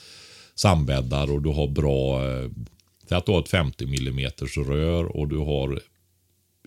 [0.56, 2.50] sandbäddar och du har bra, eh,
[3.10, 4.32] säg att du har ett 50 mm
[4.68, 5.80] rör och du har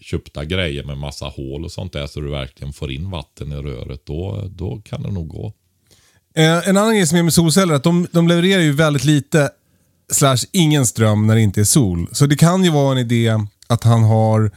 [0.00, 3.56] köpta grejer med massa hål och sånt där så du verkligen får in vatten i
[3.56, 4.06] röret.
[4.06, 5.52] Då, då kan det nog gå.
[6.34, 9.04] Eh, en annan grej som är med solceller är att de, de levererar ju väldigt
[9.04, 9.50] lite
[10.12, 12.08] slash ingen ström när det inte är sol.
[12.12, 13.38] Så det kan ju vara en idé
[13.68, 14.50] att han har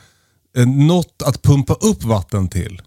[0.58, 2.82] eh, något att pumpa upp vatten till.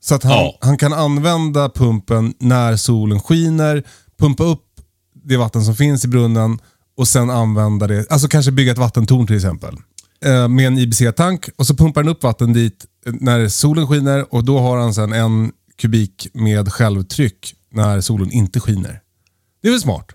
[0.00, 0.58] Så att han, Ja.
[0.60, 3.82] han kan använda pumpen när solen skiner,
[4.18, 4.64] pumpa upp
[5.24, 6.58] det vatten som finns i brunnen
[6.96, 8.06] och sen använda det.
[8.10, 9.76] Alltså kanske bygga ett vattentorn till exempel.
[10.24, 14.44] Eh, med en IBC-tank och så pumpar han upp vatten dit när solen skiner och
[14.44, 19.00] då har han sen en kubik med självtryck när solen inte skiner.
[19.62, 20.06] Det är väl smart?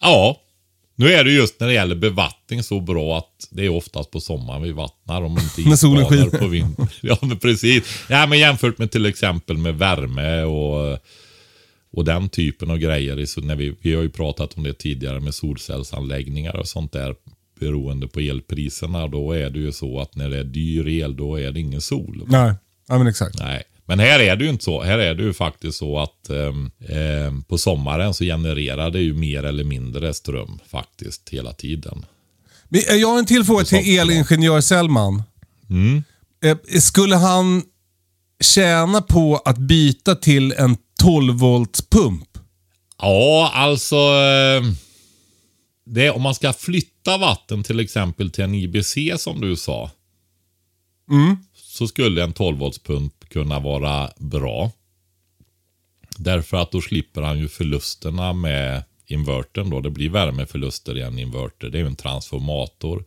[0.00, 0.36] Ja,
[1.00, 4.20] nu är det just när det gäller bevattning så bra att det är oftast på
[4.20, 6.38] sommaren vi vattnar om inte När solen skiner.
[6.38, 6.88] på vintern.
[7.00, 8.04] Ja, men precis.
[8.08, 10.98] Ja, men jämfört med till exempel med värme och,
[11.92, 13.26] och den typen av grejer.
[13.26, 17.14] Så när vi, vi har ju pratat om det tidigare med solcellsanläggningar och sånt där.
[17.60, 19.08] Beroende på elpriserna.
[19.08, 21.80] Då är det ju så att när det är dyr el då är det ingen
[21.80, 22.24] sol.
[22.26, 22.54] Nej,
[22.88, 23.38] ja, men exakt.
[23.38, 24.82] Nej, men här är det ju inte så.
[24.82, 29.42] Här är det ju faktiskt så att ehm, på sommaren så genererar det ju mer
[29.42, 32.06] eller mindre ström faktiskt hela tiden.
[32.68, 35.22] Men, eh, Jag har en till fråga till elingenjör Sellman.
[36.44, 37.62] Eh, Skulle han
[38.40, 42.28] tjäna på att byta till en 12 volts pump?
[42.98, 43.96] Ja, alltså.
[43.96, 44.74] ehm,
[45.86, 49.90] Det, om man ska flytta vatten till exempel till en IBC som du sa.
[51.54, 54.70] Så skulle en 12 volts pump kunna vara bra.
[56.16, 59.80] Därför att då slipper han ju förlusterna med invertern då.
[59.80, 61.70] Det blir värmeförluster i en inverter.
[61.70, 63.04] Det är ju en transformator.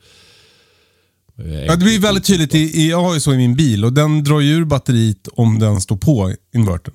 [1.37, 2.55] Eh, Ja, det blir väldigt tydligt.
[2.55, 5.59] I, jag har ju så i min bil och den drar ju ur batteriet om
[5.59, 6.93] den står på invertern.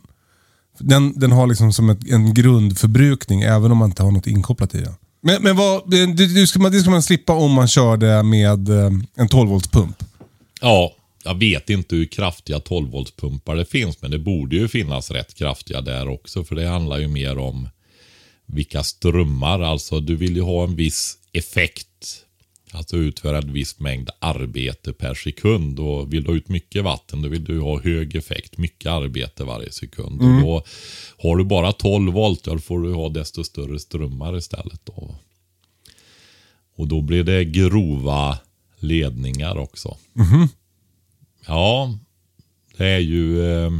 [0.79, 4.75] Den, den har liksom som ett, en grundförbrukning även om man inte har något inkopplat
[4.75, 4.95] i den.
[5.21, 8.23] Men, men vad, det, det, ska man, det ska man slippa om man kör det
[8.23, 10.03] med eh, en 12 volts pump.
[10.61, 10.93] Ja,
[11.29, 15.35] jag vet inte hur kraftiga 12 voltspumpar det finns, men det borde ju finnas rätt
[15.35, 17.69] kraftiga där också, för det handlar ju mer om
[18.47, 19.61] vilka strömmar.
[19.61, 22.25] Alltså, du vill ju ha en viss effekt.
[22.73, 25.81] Alltså utföra en viss mängd arbete per sekund.
[25.81, 28.59] Och vill du ha ut mycket vatten, då vill du ha hög effekt.
[28.59, 30.23] Mycket arbete varje sekund.
[30.23, 30.65] Och då
[31.19, 34.81] har du bara 12 volt, då får du ha desto större strömmar istället.
[34.85, 35.15] Då.
[36.77, 38.39] Och då blir det grova
[38.79, 39.97] ledningar också.
[41.49, 41.99] Ja,
[42.77, 43.71] det är ju eh,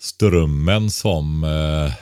[0.00, 1.92] strömmen som eh,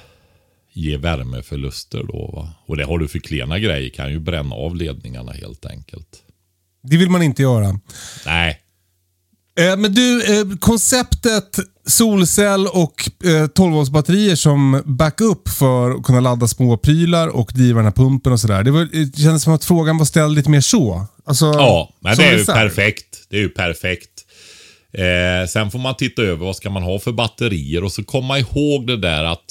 [0.72, 2.30] ger värmeförluster då.
[2.34, 2.54] Va?
[2.66, 6.22] Och det har du för klena grejer kan ju bränna av ledningarna helt enkelt.
[6.82, 7.80] Det vill man inte göra.
[8.26, 8.61] Nej,
[9.60, 16.02] Eh, men du, eh, konceptet solcell och eh, 12 volts batterier som backup för att
[16.02, 18.62] kunna ladda små prylar och driva den här pumpen och sådär.
[18.62, 21.06] Det, var- det kändes som att frågan var ställd lite mer så.
[21.24, 22.54] Alltså, ja, men det är ju reserv.
[22.54, 23.26] perfekt.
[23.30, 24.10] Det är ju perfekt.
[24.92, 28.38] Eh, sen får man titta över vad ska man ha för batterier och så komma
[28.38, 29.44] ihåg det där att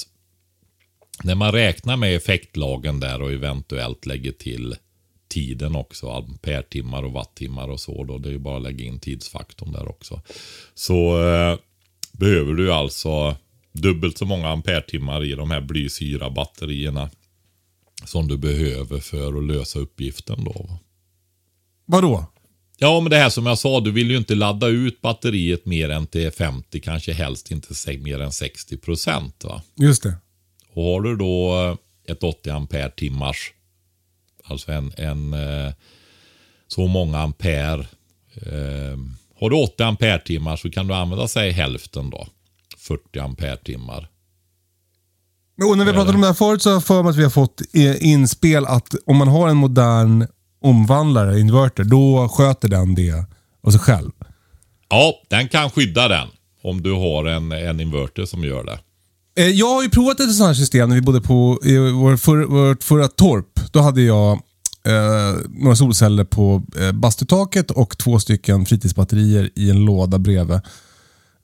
[1.24, 4.74] när man räknar med effektlagen där och eventuellt lägger till
[5.32, 8.18] tiden också, ampere-timmar och wattimmar och så då.
[8.18, 10.20] Det är ju bara att lägga in tidsfaktorn där också.
[10.74, 11.58] Så eh,
[12.12, 13.36] behöver du alltså
[13.72, 17.10] dubbelt så många ampere-timmar i de här blysyra batterierna
[18.04, 20.66] som du behöver för att lösa uppgiften då.
[20.68, 20.78] va.
[21.86, 22.24] Vadå?
[22.78, 25.88] Ja, men det här som jag sa, du vill ju inte ladda ut batteriet mer
[25.88, 29.44] än till 50, kanske helst inte mer än 60 procent.
[29.44, 29.62] va.
[29.76, 30.14] Just det.
[30.72, 31.60] Och har du då
[32.06, 33.52] eh, ett 80 ampere timmars,
[34.44, 35.72] alltså en, en eh,
[36.68, 37.86] så många ampere.
[38.34, 38.98] Eh,
[39.40, 42.26] har du 80 ampere timmar så kan du använda sig hälften då.
[42.78, 44.08] 40 ampere timmar.
[45.64, 47.22] Och när vi pratat om det här förut så har jag för mig att vi
[47.22, 50.26] har fått eh, inspel att om man har en modern
[50.60, 53.24] omvandlare, inverter, då sköter den det
[53.62, 54.10] av sig själv.
[54.88, 56.28] Ja, den kan skydda den.
[56.62, 58.78] Om du har en, en inverter som gör det.
[59.34, 62.16] Eh, jag har ju provat ett sånt här system när vi bodde på i vår
[62.16, 63.60] för, vårt förra torp.
[63.72, 64.32] Då hade jag
[64.86, 70.60] eh, några solceller på eh, bastutaket och två stycken fritidsbatterier i en låda bredvid.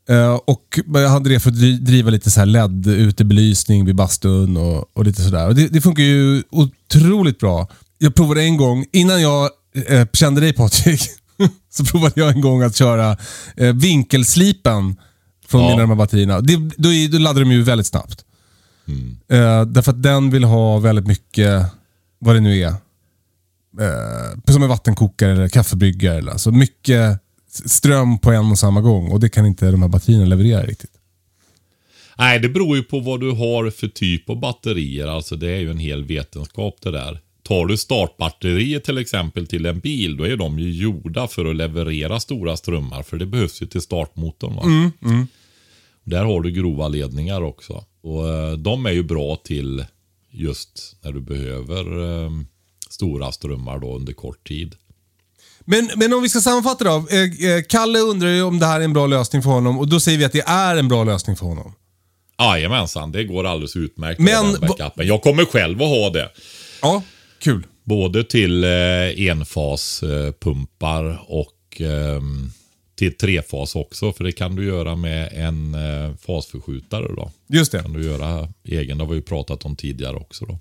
[0.09, 4.97] Eh, och jag hade det för att driva lite så här LED-utebelysning vid bastun och,
[4.97, 5.53] och lite sådär.
[5.53, 7.69] Det, det funkar ju otroligt bra.
[7.99, 9.51] Jag provade en gång, innan jag
[9.87, 11.03] eh, kände dig Patrik,
[11.71, 13.17] så provade jag en gång att köra
[13.57, 14.97] eh, vinkelslipen
[15.49, 15.87] från Ja.
[15.87, 16.41] här batterierna.
[16.41, 18.25] Det, då, då laddar de ju väldigt snabbt.
[19.29, 21.67] Eh, därför att den vill ha väldigt mycket,
[22.19, 22.69] vad det nu är,
[23.81, 26.19] eh, som en vattenkokare eller kaffebryggare.
[26.19, 29.89] Eller, alltså mycket ström på en och samma gång och det kan inte de här
[29.89, 30.91] batterierna leverera riktigt.
[32.19, 35.07] Nej, det beror ju på vad du har för typ av batterier.
[35.07, 37.21] Alltså det är ju en hel vetenskap det där.
[37.43, 41.57] Tar du startbatterier till exempel till en bil, då är de ju gjorda för att
[41.57, 43.03] leverera stora strömmar.
[43.03, 44.57] För det behövs ju till startmotorn.
[44.57, 44.63] Va?
[46.09, 47.85] Där har du grova ledningar också.
[48.03, 49.85] Och eh, de är ju bra till
[50.31, 51.81] just när du behöver
[52.25, 52.31] eh,
[52.91, 54.75] stora strömmar då under kort tid.
[55.61, 56.97] Men, men om vi ska sammanfatta då.
[56.97, 60.01] Eh, Kalle undrar ju om det här är en bra lösning för honom och då
[60.01, 61.75] säger vi att det är en bra lösning för honom.
[62.39, 65.07] Jajamensan, det går alldeles utmärkt Men med den backupen.
[65.07, 66.31] Jag kommer själv att ha det.
[66.83, 67.03] Ja,
[67.39, 67.67] kul.
[67.85, 68.71] Både till eh,
[69.29, 72.21] enfaspumpar och eh,
[72.99, 74.13] till trefas också.
[74.13, 77.31] För det kan du göra med en eh, fasförskjutare då.
[77.47, 77.83] Just det.
[77.83, 78.99] kan du göra egen.
[78.99, 80.59] Det har vi ju pratat om tidigare också då.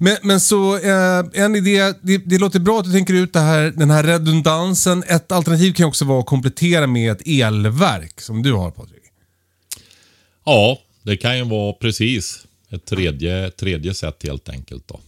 [0.00, 3.40] Men, men så eh, en idé, det, det låter bra att du tänker ut det
[3.40, 5.04] här, den här redundansen.
[5.06, 9.02] Ett alternativ kan också vara att komplettera med ett elverk som du har Patrik.
[10.46, 15.00] Ja, det kan ju vara precis ett tredje, tredje sätt helt enkelt då.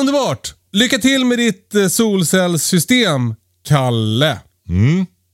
[0.00, 0.54] Underbart!
[0.72, 3.34] Lycka till med ditt eh, solcellssystem,
[3.68, 4.38] Kalle.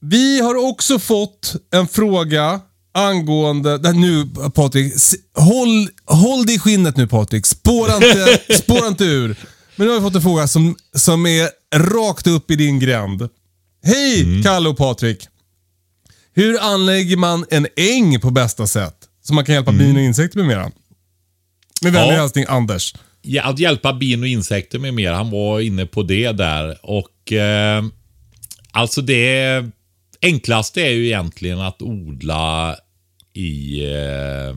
[0.01, 2.61] Vi har också fått en fråga
[2.95, 3.79] angående...
[3.79, 4.93] Där nu Patrik,
[5.35, 7.47] håll, håll dig i skinnet nu Patrik.
[7.47, 9.37] Spåra inte, spåra inte ur.
[9.77, 13.29] Men nu har vi fått en fråga som, som är rakt upp i din gränd.
[13.85, 15.27] Hej Kalle och Patrik.
[16.35, 18.97] Hur anlägger man en äng på bästa sätt?
[19.23, 20.71] Så man kan hjälpa bin och insekter med mera.
[21.83, 22.21] Med vänlig Ja.
[22.21, 22.95] hälsning Anders.
[23.23, 25.13] Ja, att hjälpa bin och insekter med mer.
[25.13, 26.79] Han var inne på det där.
[26.83, 27.85] Och eh,
[28.73, 29.65] alltså det
[30.23, 32.77] Enklast är ju egentligen att odla
[33.33, 34.55] i eh,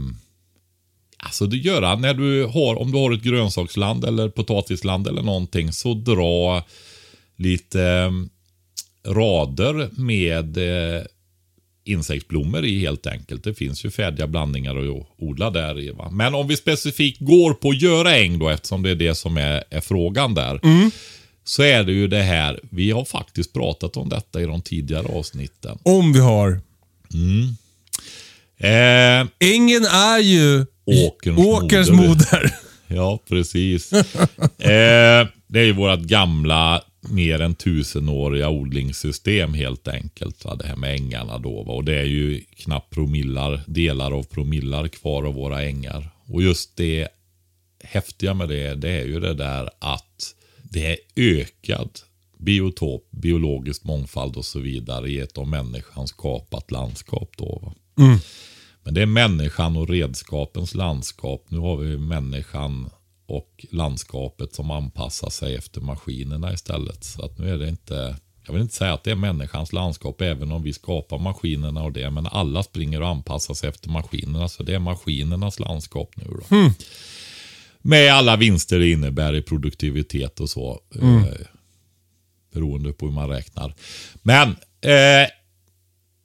[1.18, 5.72] Alltså du göra när du har, om du har ett grönsaksland eller potatisland eller någonting
[5.72, 6.64] så dra
[7.36, 8.12] lite eh,
[9.12, 11.04] rader med eh,
[11.86, 13.44] insektsblommor i helt enkelt.
[13.44, 15.90] Det finns ju färdiga blandningar att odla där i.
[15.90, 16.10] Va?
[16.12, 19.38] Men om vi specifikt går på att göra äng då, eftersom det är det som
[19.38, 20.60] är, är frågan där.
[20.64, 20.92] Mm.
[21.44, 25.08] Så är det ju det här, vi har faktiskt pratat om detta i de tidigare
[25.08, 25.78] avsnitten.
[25.84, 26.62] Om vi har.
[28.58, 32.08] Eh, Ängen är ju Åkerns åkerns moder.
[32.08, 32.56] moder.
[32.88, 33.94] Ja, precis.
[33.94, 40.46] eh, det är ju vårt gamla, mer än tusenåriga odlingssystem helt enkelt.
[40.46, 40.56] Va?
[40.56, 41.64] Det här med ängarna då.
[41.64, 41.74] Va?
[41.74, 46.10] Och det är ju knappt promillar, delar av promillar kvar av våra ängar.
[46.26, 47.08] Och just det
[47.84, 50.34] häftiga med det, det är ju det där att
[50.74, 52.00] det är ökad
[52.38, 57.32] biotop, biologisk mångfald och så vidare i ett av människan skapat landskap.
[57.38, 57.74] Då, va?
[58.84, 61.46] Men det är människan och redskapens landskap.
[61.48, 62.90] Nu har vi människan
[63.26, 67.04] och landskapet som anpassar sig efter maskinerna istället.
[67.04, 68.16] Så att nu är det inte,
[68.46, 71.92] jag vill inte säga att det är människans landskap även om vi skapar maskinerna och
[71.92, 72.10] det.
[72.10, 74.50] Men alla springer och anpassar sig efter maskinerna.
[74.50, 76.56] Så det är maskinernas landskap nu då.
[77.86, 80.80] Med alla vinster det innebär i produktivitet och så.
[81.02, 81.24] Eh,
[82.54, 83.74] beroende på hur man räknar.
[84.22, 84.50] Men
[84.82, 85.30] eh,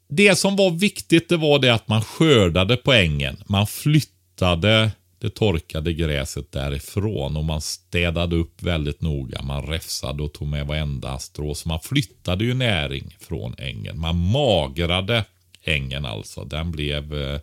[0.08, 3.36] det som var viktigt det var det att man skördade på ängen.
[3.46, 9.42] Man flyttade det torkade gräset därifrån och man städade upp väldigt noga.
[9.42, 11.54] Man räfsade och tog med varenda strå.
[11.54, 14.00] Så man flyttade ju näring från ängen.
[14.00, 15.24] Man magrade
[15.62, 16.44] ängen alltså.
[16.44, 17.14] Den blev...
[17.14, 17.40] Eh,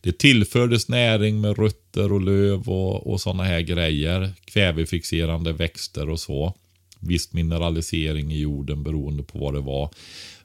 [0.00, 4.32] det tillfördes näring med rötter och löv och, och sådana här grejer.
[4.44, 6.54] Kvävefixerande växter och så.
[7.00, 9.90] Viss mineralisering i jorden beroende på vad det var.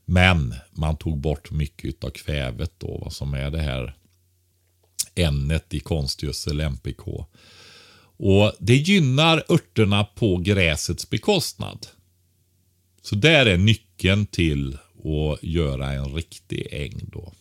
[0.06, 3.96] Men man tog bort mycket av kvävet då, vad som är det här
[5.16, 7.26] ämnet i konstgödsel MPK.
[8.18, 11.88] Och det gynnar örterna på gräsets bekostnad.
[13.02, 17.34] Så där är nyckeln till att göra en riktig äng då.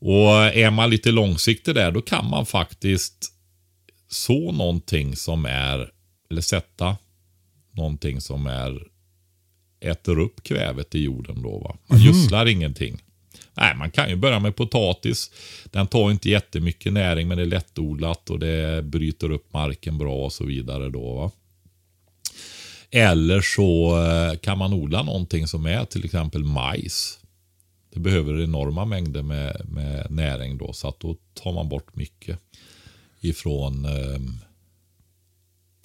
[0.00, 3.32] Och är man lite långsiktig där, då kan man faktiskt
[4.08, 5.90] så någonting som är,
[6.30, 6.96] eller sätta
[7.72, 8.86] någonting som är,
[9.80, 11.58] äter upp kvävet i jorden då.
[11.58, 11.76] Va?
[11.86, 13.02] Man gödslar ingenting.
[13.54, 15.30] Nej, man kan ju börja med potatis.
[15.64, 20.24] Den tar inte jättemycket näring men det är lättodlat och det bryter upp marken bra
[20.24, 21.14] och så vidare då.
[21.14, 21.30] Va?
[22.90, 27.19] Eller så eh, kan man odla någonting som är till exempel majs.
[27.92, 32.38] Det behöver enorma mängder med, med näring då så att då tar man bort mycket
[33.20, 34.20] ifrån eh,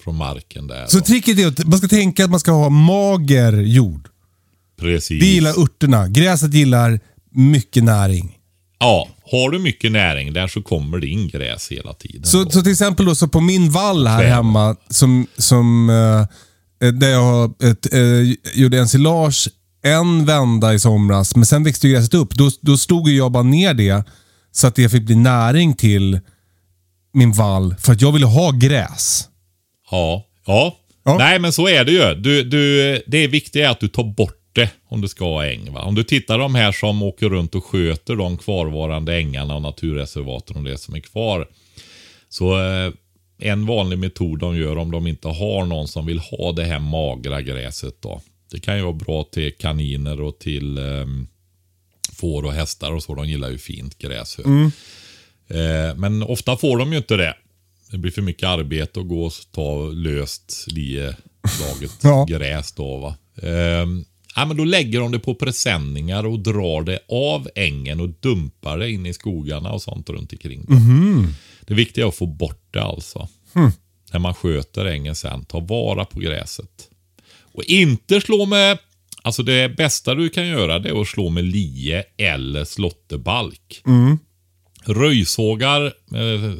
[0.04, 0.86] från marken där.
[0.86, 1.04] Så då.
[1.04, 4.08] tricket är att man ska tänka att man ska ha mager jord.
[4.80, 5.20] Precis.
[5.20, 6.08] Det gillar örterna.
[6.08, 7.00] Gräset gillar
[7.30, 8.38] mycket näring.
[8.78, 12.24] Ja, har du mycket näring där så kommer det in gräs hela tiden.
[12.24, 14.34] Så, så till exempel då, så på min vall här Kväve.
[14.34, 19.48] hemma, som, som, eh, där jag har ett, eh, gjorde ensilage
[19.86, 22.34] en vända i somras, men sen växte gräset upp.
[22.34, 24.04] Då, då stod jag bara ner det
[24.52, 26.20] så att det fick bli näring till
[27.12, 27.74] min vall.
[27.78, 29.28] För att jag ville ha gräs.
[29.90, 30.76] Ja, ja.
[31.04, 31.18] Ja.
[31.18, 32.14] Nej, men så är det ju.
[32.14, 35.72] Du, du, det viktiga är att du tar bort det om du ska ha äng.
[35.72, 35.82] Va?
[35.82, 40.56] Om du tittar de här som åker runt och sköter de kvarvarande ängarna och naturreservaten
[40.56, 41.48] och det som är kvar.
[42.28, 42.92] Så eh,
[43.38, 46.78] en vanlig metod de gör om de inte har någon som vill ha det här
[46.78, 48.02] magra gräset.
[48.02, 48.20] Då.
[48.50, 51.06] Det kan ju vara bra till kaniner och till eh,
[52.12, 53.14] får och hästar och så.
[53.14, 54.38] De gillar ju fint gräs.
[54.38, 54.70] Mm.
[55.48, 57.34] Eh, men ofta får de ju inte det.
[57.90, 62.26] Det blir för mycket arbete att gå och ta löst lieslaget Ja.
[62.28, 63.16] gräs då va.
[64.36, 68.78] Ja, men då lägger de det på presenningar och drar det av ängen och dumpar
[68.78, 70.64] det in i skogarna och sånt runt omkring.
[70.68, 71.34] det.
[71.66, 73.28] Det viktiga är att få bort det alltså.
[74.12, 76.88] När man sköter ängen sen, ta vara på gräset.
[77.56, 78.78] Och inte slå med,
[79.22, 83.82] alltså det bästa du kan göra det är att slå med lie eller slåtterbalk.
[84.84, 85.84] Röjsågar,
[86.14, 86.54] eh,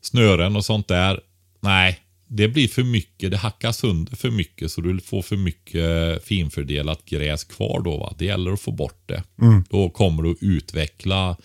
[0.00, 1.20] snören och sånt där.
[1.60, 3.30] Nej, det blir för mycket.
[3.30, 7.96] Det hackas sönder för mycket så du får för mycket finfördelat gräs kvar då.
[7.98, 8.14] Va?
[8.18, 9.22] Det gäller att få bort det.
[9.70, 11.36] Då kommer du att utveckla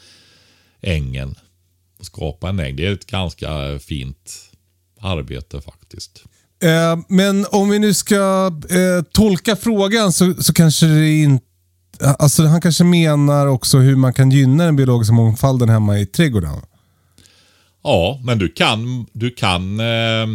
[0.82, 1.36] ängen
[2.00, 2.76] och skapa en äng.
[2.76, 4.52] Det är ett ganska fint
[5.00, 6.24] arbete faktiskt.
[6.64, 11.46] Eh, men om vi nu ska eh, tolka frågan så, så kanske det inte...
[12.20, 16.52] Alltså han kanske menar också hur man kan gynna den biologiska mångfalden hemma i trädgården.
[17.84, 20.28] Ja, men du kan, du kan eh,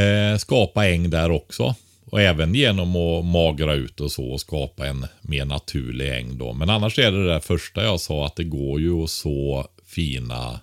[0.00, 1.74] eh, skapa äng där också.
[2.10, 6.52] Och även genom att magra ut och så och skapa en mer naturlig äng då.
[6.52, 9.66] Men annars är det det där första jag sa att det går ju att så
[9.86, 10.60] fina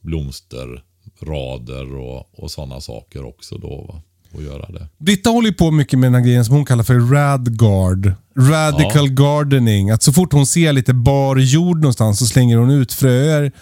[0.00, 0.82] blomster
[1.20, 3.84] blomsterrader och, och sådana saker också då.
[3.88, 4.02] Va?
[4.34, 4.88] att göra det.
[4.98, 8.12] Britta håller på mycket med den här grejen som hon kallar för radguard.
[8.36, 9.90] Radical gardening.
[9.90, 13.52] Att så fort hon ser lite bar jord någonstans så slänger hon ut fröer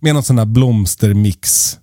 [0.00, 1.76] med någon sån här blomstermix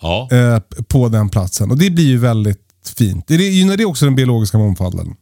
[0.00, 0.58] Ja, eh,
[0.88, 1.70] på den platsen.
[1.70, 2.60] Och det blir ju väldigt
[2.96, 3.24] fint.
[3.28, 5.16] Det gynnar det också den biologiska mångfalden?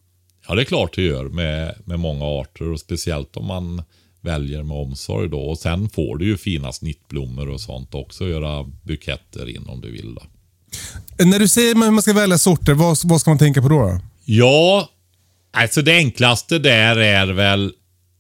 [0.49, 3.83] ja det är klart det gör med, med många arter och speciellt om man
[4.23, 5.41] väljer med omsorg då.
[5.41, 8.29] Och sen får du ju fina snittblommor och sånt också.
[8.29, 10.15] Göra buketter in om du vill.
[10.15, 10.23] Då.
[11.25, 13.79] När du säger hur man ska välja sorter, vad, vad ska man tänka på då?
[13.79, 14.01] då?
[14.25, 14.89] Ja,
[15.51, 17.73] alltså det enklaste där är väl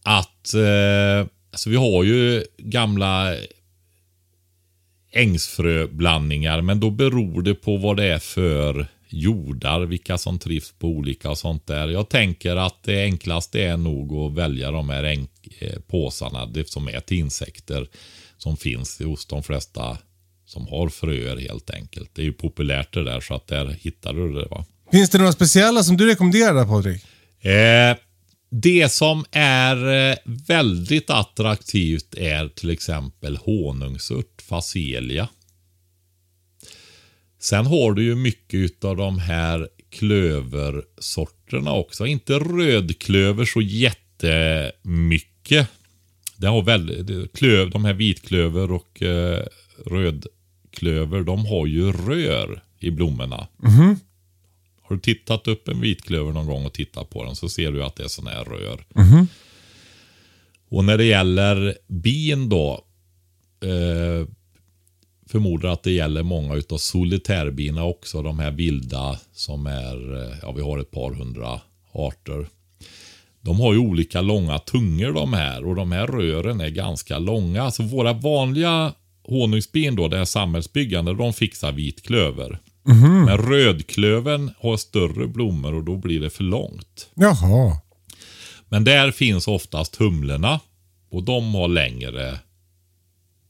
[0.02, 3.34] att eh, alltså vi har ju gamla
[5.12, 10.88] ängsfröblandningar, men då beror det på vad det är för jordar, vilka som trivs på
[10.88, 11.88] olika och sånt där.
[11.88, 15.04] Jag tänker att det enklaste är nog att välja de här
[15.58, 17.88] eh, påsarna, det som är till insekter,
[18.38, 19.98] som finns hos de flesta
[20.46, 22.10] som har fröer helt enkelt.
[22.14, 24.46] Det är ju populärt det där, så att där hittar du det.
[24.50, 24.64] va.
[24.92, 27.04] Finns det några speciella som du rekommenderar där Patrik?
[27.44, 27.96] Eh,
[28.50, 35.28] det som är eh, väldigt attraktivt är till exempel honungsört, facelia.
[37.42, 42.06] Sen har du ju mycket av de här klöversorterna också.
[42.06, 45.68] Inte rödklöver så jättemycket.
[46.36, 49.46] Det har väldigt, klöv, de här vitklöver och eh,
[49.86, 53.48] rödklöver, de har ju rör i blommorna.
[54.82, 57.84] Har du tittat upp en vitklöver någon gång och tittat på den så ser du
[57.84, 58.84] att det är sådana här rör.
[60.68, 62.84] Och när det gäller bin då.
[63.62, 64.28] Eh,
[65.26, 68.22] förmodar att det gäller många utav solitärbina också.
[68.22, 71.60] De här vilda som är, eh, ja vi har ett par hundra
[71.92, 72.46] arter.
[73.40, 77.70] De har ju olika långa tungor de här och de här rören är ganska långa.
[77.70, 78.92] Så våra vanliga
[79.24, 82.58] honungsbin då, det här samhällsbyggande, de fixar vitklöver.
[83.26, 87.08] Men rödklöven har större blommor och då blir det för långt.
[87.14, 87.76] Jaha.
[88.68, 90.60] Men där finns oftast humlorna
[91.10, 92.38] och de har längre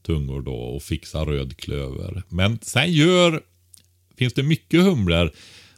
[0.03, 2.23] tungor då och fixar rödklöver.
[2.29, 3.41] Men sen gör,
[4.17, 5.31] finns det mycket humlor,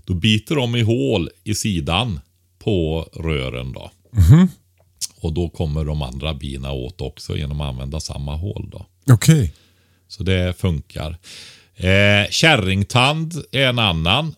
[0.05, 2.19] då biter de i hål i sidan
[2.59, 3.91] på rören då.
[5.19, 8.85] Och då kommer de andra bina åt också genom att använda samma hål då.
[9.09, 9.53] Okej.
[10.07, 11.17] Så det funkar.
[11.75, 14.35] Eh, kärringtand är en annan.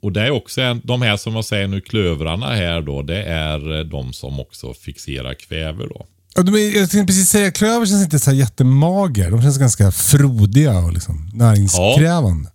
[0.00, 3.22] Och det är också en, de här som jag säger nu, klövrarna här då, det
[3.22, 6.06] är eh, de som också fixerar kväve då.
[6.34, 9.30] Ja, de är- Jag tänkte precis säga, klöver känns inte så här jättemager.
[9.30, 12.50] De känns ganska frodiga och liksom näringskrävande.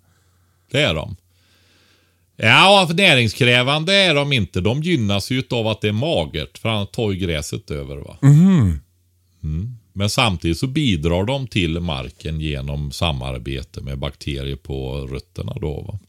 [0.72, 1.16] Det är de.
[2.38, 4.62] Ja, näringskrävande är de inte.
[4.62, 6.58] De gynnas ju av att det är magert.
[6.58, 7.96] För annars tar ju gräset över.
[7.98, 8.18] va.
[8.22, 8.80] Mm.
[9.94, 15.54] Men samtidigt så bidrar de till marken genom samarbete med bakterier på rötterna.
[15.62, 16.00] Då, va.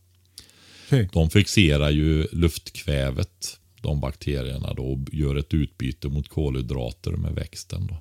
[0.86, 1.08] Okej.
[1.12, 7.86] De fixerar ju luftkvävet, de bakterierna då, och gör ett utbyte mot kolhydrater med växten.
[7.86, 7.96] Då,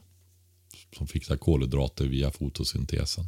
[0.98, 3.26] som fixar kolhydrater via fotosyntesen.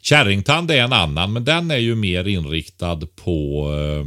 [0.00, 4.06] Kärringtand är en annan, men den är ju mer inriktad på eh,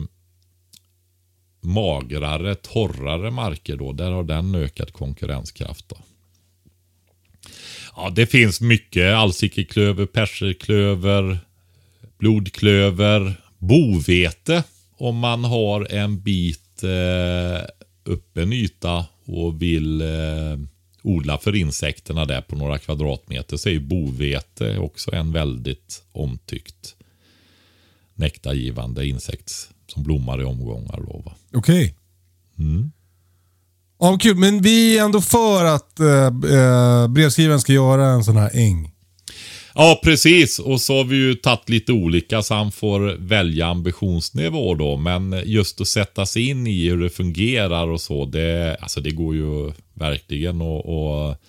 [1.66, 3.76] magrare, torrare marker.
[3.78, 3.94] Då.
[3.94, 5.90] Där har den ökat konkurrenskraft.
[5.90, 5.98] Då.
[7.96, 9.14] Ja, det finns mycket.
[9.14, 11.40] Allsikeklöver, perserklöver,
[12.18, 14.64] blodklöver, bovete.
[14.98, 17.62] Om man har en bit eh,
[18.14, 20.60] öppen yta och vill eh,
[21.04, 26.96] odla för insekterna där på några kvadratmeter så är ju bovete också en väldigt omtyckt
[28.16, 29.52] nektargivande insekt
[29.88, 31.04] som blommar i omgångar.
[31.08, 31.36] Då, va?
[31.54, 31.96] Okej.
[34.00, 34.36] Ja, kul.
[34.38, 38.95] Men vi är ändå för att eh, eh, brevskrivaren ska göra en sån här äng.
[39.76, 40.60] Ja, precis.
[40.60, 44.98] Och så har vi ju tagit lite olika så han får välja ambitionsnivå då.
[44.98, 49.12] Men just att sätta sig in i hur det fungerar och så, det, alltså det
[49.12, 51.42] går ju verkligen att, att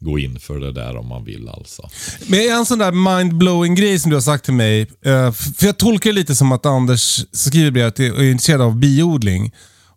[0.00, 1.88] gå in för det där om man vill alltså.
[2.26, 4.80] Men en sån där mind-blowing grej som du har sagt till mig.
[4.80, 9.52] eh, För jag tolkar det lite som att Anders skriver att är intresserad av biodling.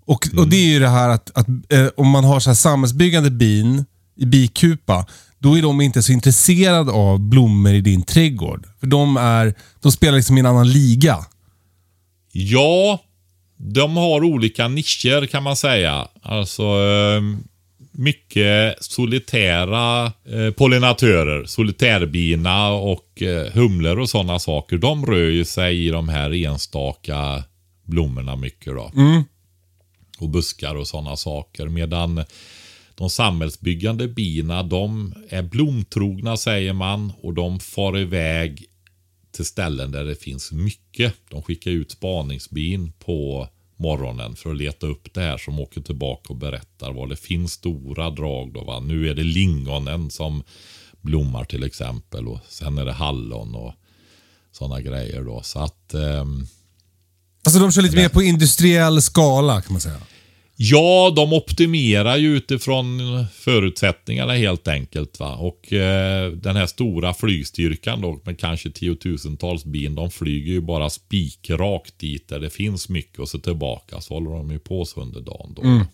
[0.05, 2.55] Och, och det är ju det här att, att eh, om man har så här
[2.55, 3.85] samhällsbyggande bin
[4.17, 5.05] i bikupa,
[5.45, 8.67] då är de inte så intresserade av blommor i din trädgård.
[8.79, 11.17] För de, är, de spelar liksom i en annan liga.
[12.31, 12.99] Ja,
[13.57, 16.07] de har olika nischer kan man säga.
[16.21, 17.21] Alltså eh,
[17.91, 24.77] mycket solitära eh, pollinatörer, solitärbina och eh, humlor och sådana saker.
[24.77, 27.43] De rör ju sig i de här enstaka
[27.83, 28.91] blommorna mycket då.
[30.19, 31.67] Och buskar och sådana saker.
[31.67, 32.25] Medan
[32.95, 38.65] de samhällsbyggande bina, de är blomtrogna säger man och de far iväg
[39.31, 41.13] till ställen där det finns mycket.
[41.29, 46.33] De skickar ut spaningsbin på morgonen för att leta upp det här som åker tillbaka
[46.33, 48.53] och berättar var det finns stora drag.
[48.53, 48.79] Då, va?
[48.79, 50.43] Nu är det lingonen som
[51.01, 53.73] blommar till exempel och sen är det hallon och
[54.51, 55.23] sådana grejer.
[55.23, 55.41] Då.
[55.43, 55.93] Så att...
[55.93, 56.47] ehm,
[57.45, 59.97] Alltså de kör lite mer på industriell skala kan man säga.
[60.57, 62.99] Ja, de optimerar ju utifrån
[63.33, 65.19] förutsättningarna helt enkelt.
[65.19, 65.35] Va?
[65.35, 70.89] Och eh, den här stora flygstyrkan då med kanske tiotusentals bin, de flyger ju bara
[70.89, 74.01] spikrakt dit där det finns mycket och så tillbaka.
[74.01, 75.61] Så håller de ju på så under dagen då.
[75.61, 75.85] De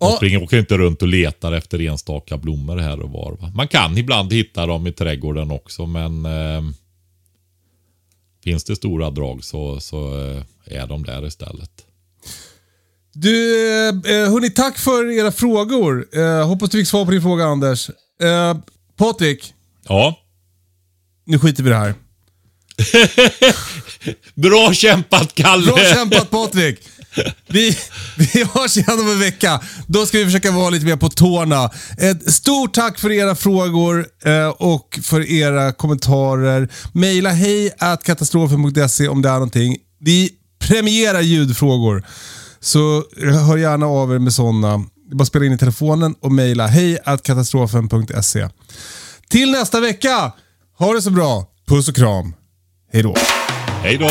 [0.00, 0.14] Ja.
[0.16, 3.36] springer, åker inte runt och letar efter enstaka blommor här och var.
[3.40, 3.52] Va?
[3.54, 6.62] Man kan ibland hitta dem i trädgården också men eh,
[8.44, 11.84] finns det stora drag så, så eh, är de där istället.
[13.14, 16.06] Du, eh, eh, hörni, tack för era frågor.
[16.12, 17.90] Eh, hoppas du fick svar på din fråga Anders.
[18.22, 18.56] Eh,
[18.96, 19.54] Patrik,
[19.88, 20.18] Ja,
[21.26, 21.94] nu skiter vi i det här.
[24.34, 25.66] bra kämpat Kalle!
[25.66, 26.80] Bra kämpat Patrik!
[27.46, 27.76] Vi,
[28.16, 29.60] vi hörs igen om en vecka.
[29.86, 31.70] Då ska vi försöka vara lite mer på tårna.
[31.98, 36.68] Ett stort tack för era frågor eh, och för era kommentarer.
[36.92, 37.70] Maila hej
[38.04, 39.76] katastrofen.se om det är någonting.
[40.00, 42.04] Vi premierar ljudfrågor.
[42.68, 43.04] Så
[43.46, 44.78] hör gärna av er med sådana.
[44.78, 48.48] Det är bara att spela in i telefonen och mejla hej katastrofen.se.
[49.28, 50.32] Till nästa vecka!
[50.78, 51.46] Ha det så bra.
[51.68, 52.34] Puss och kram.
[52.92, 53.14] Hej då.
[53.82, 54.10] Hej då!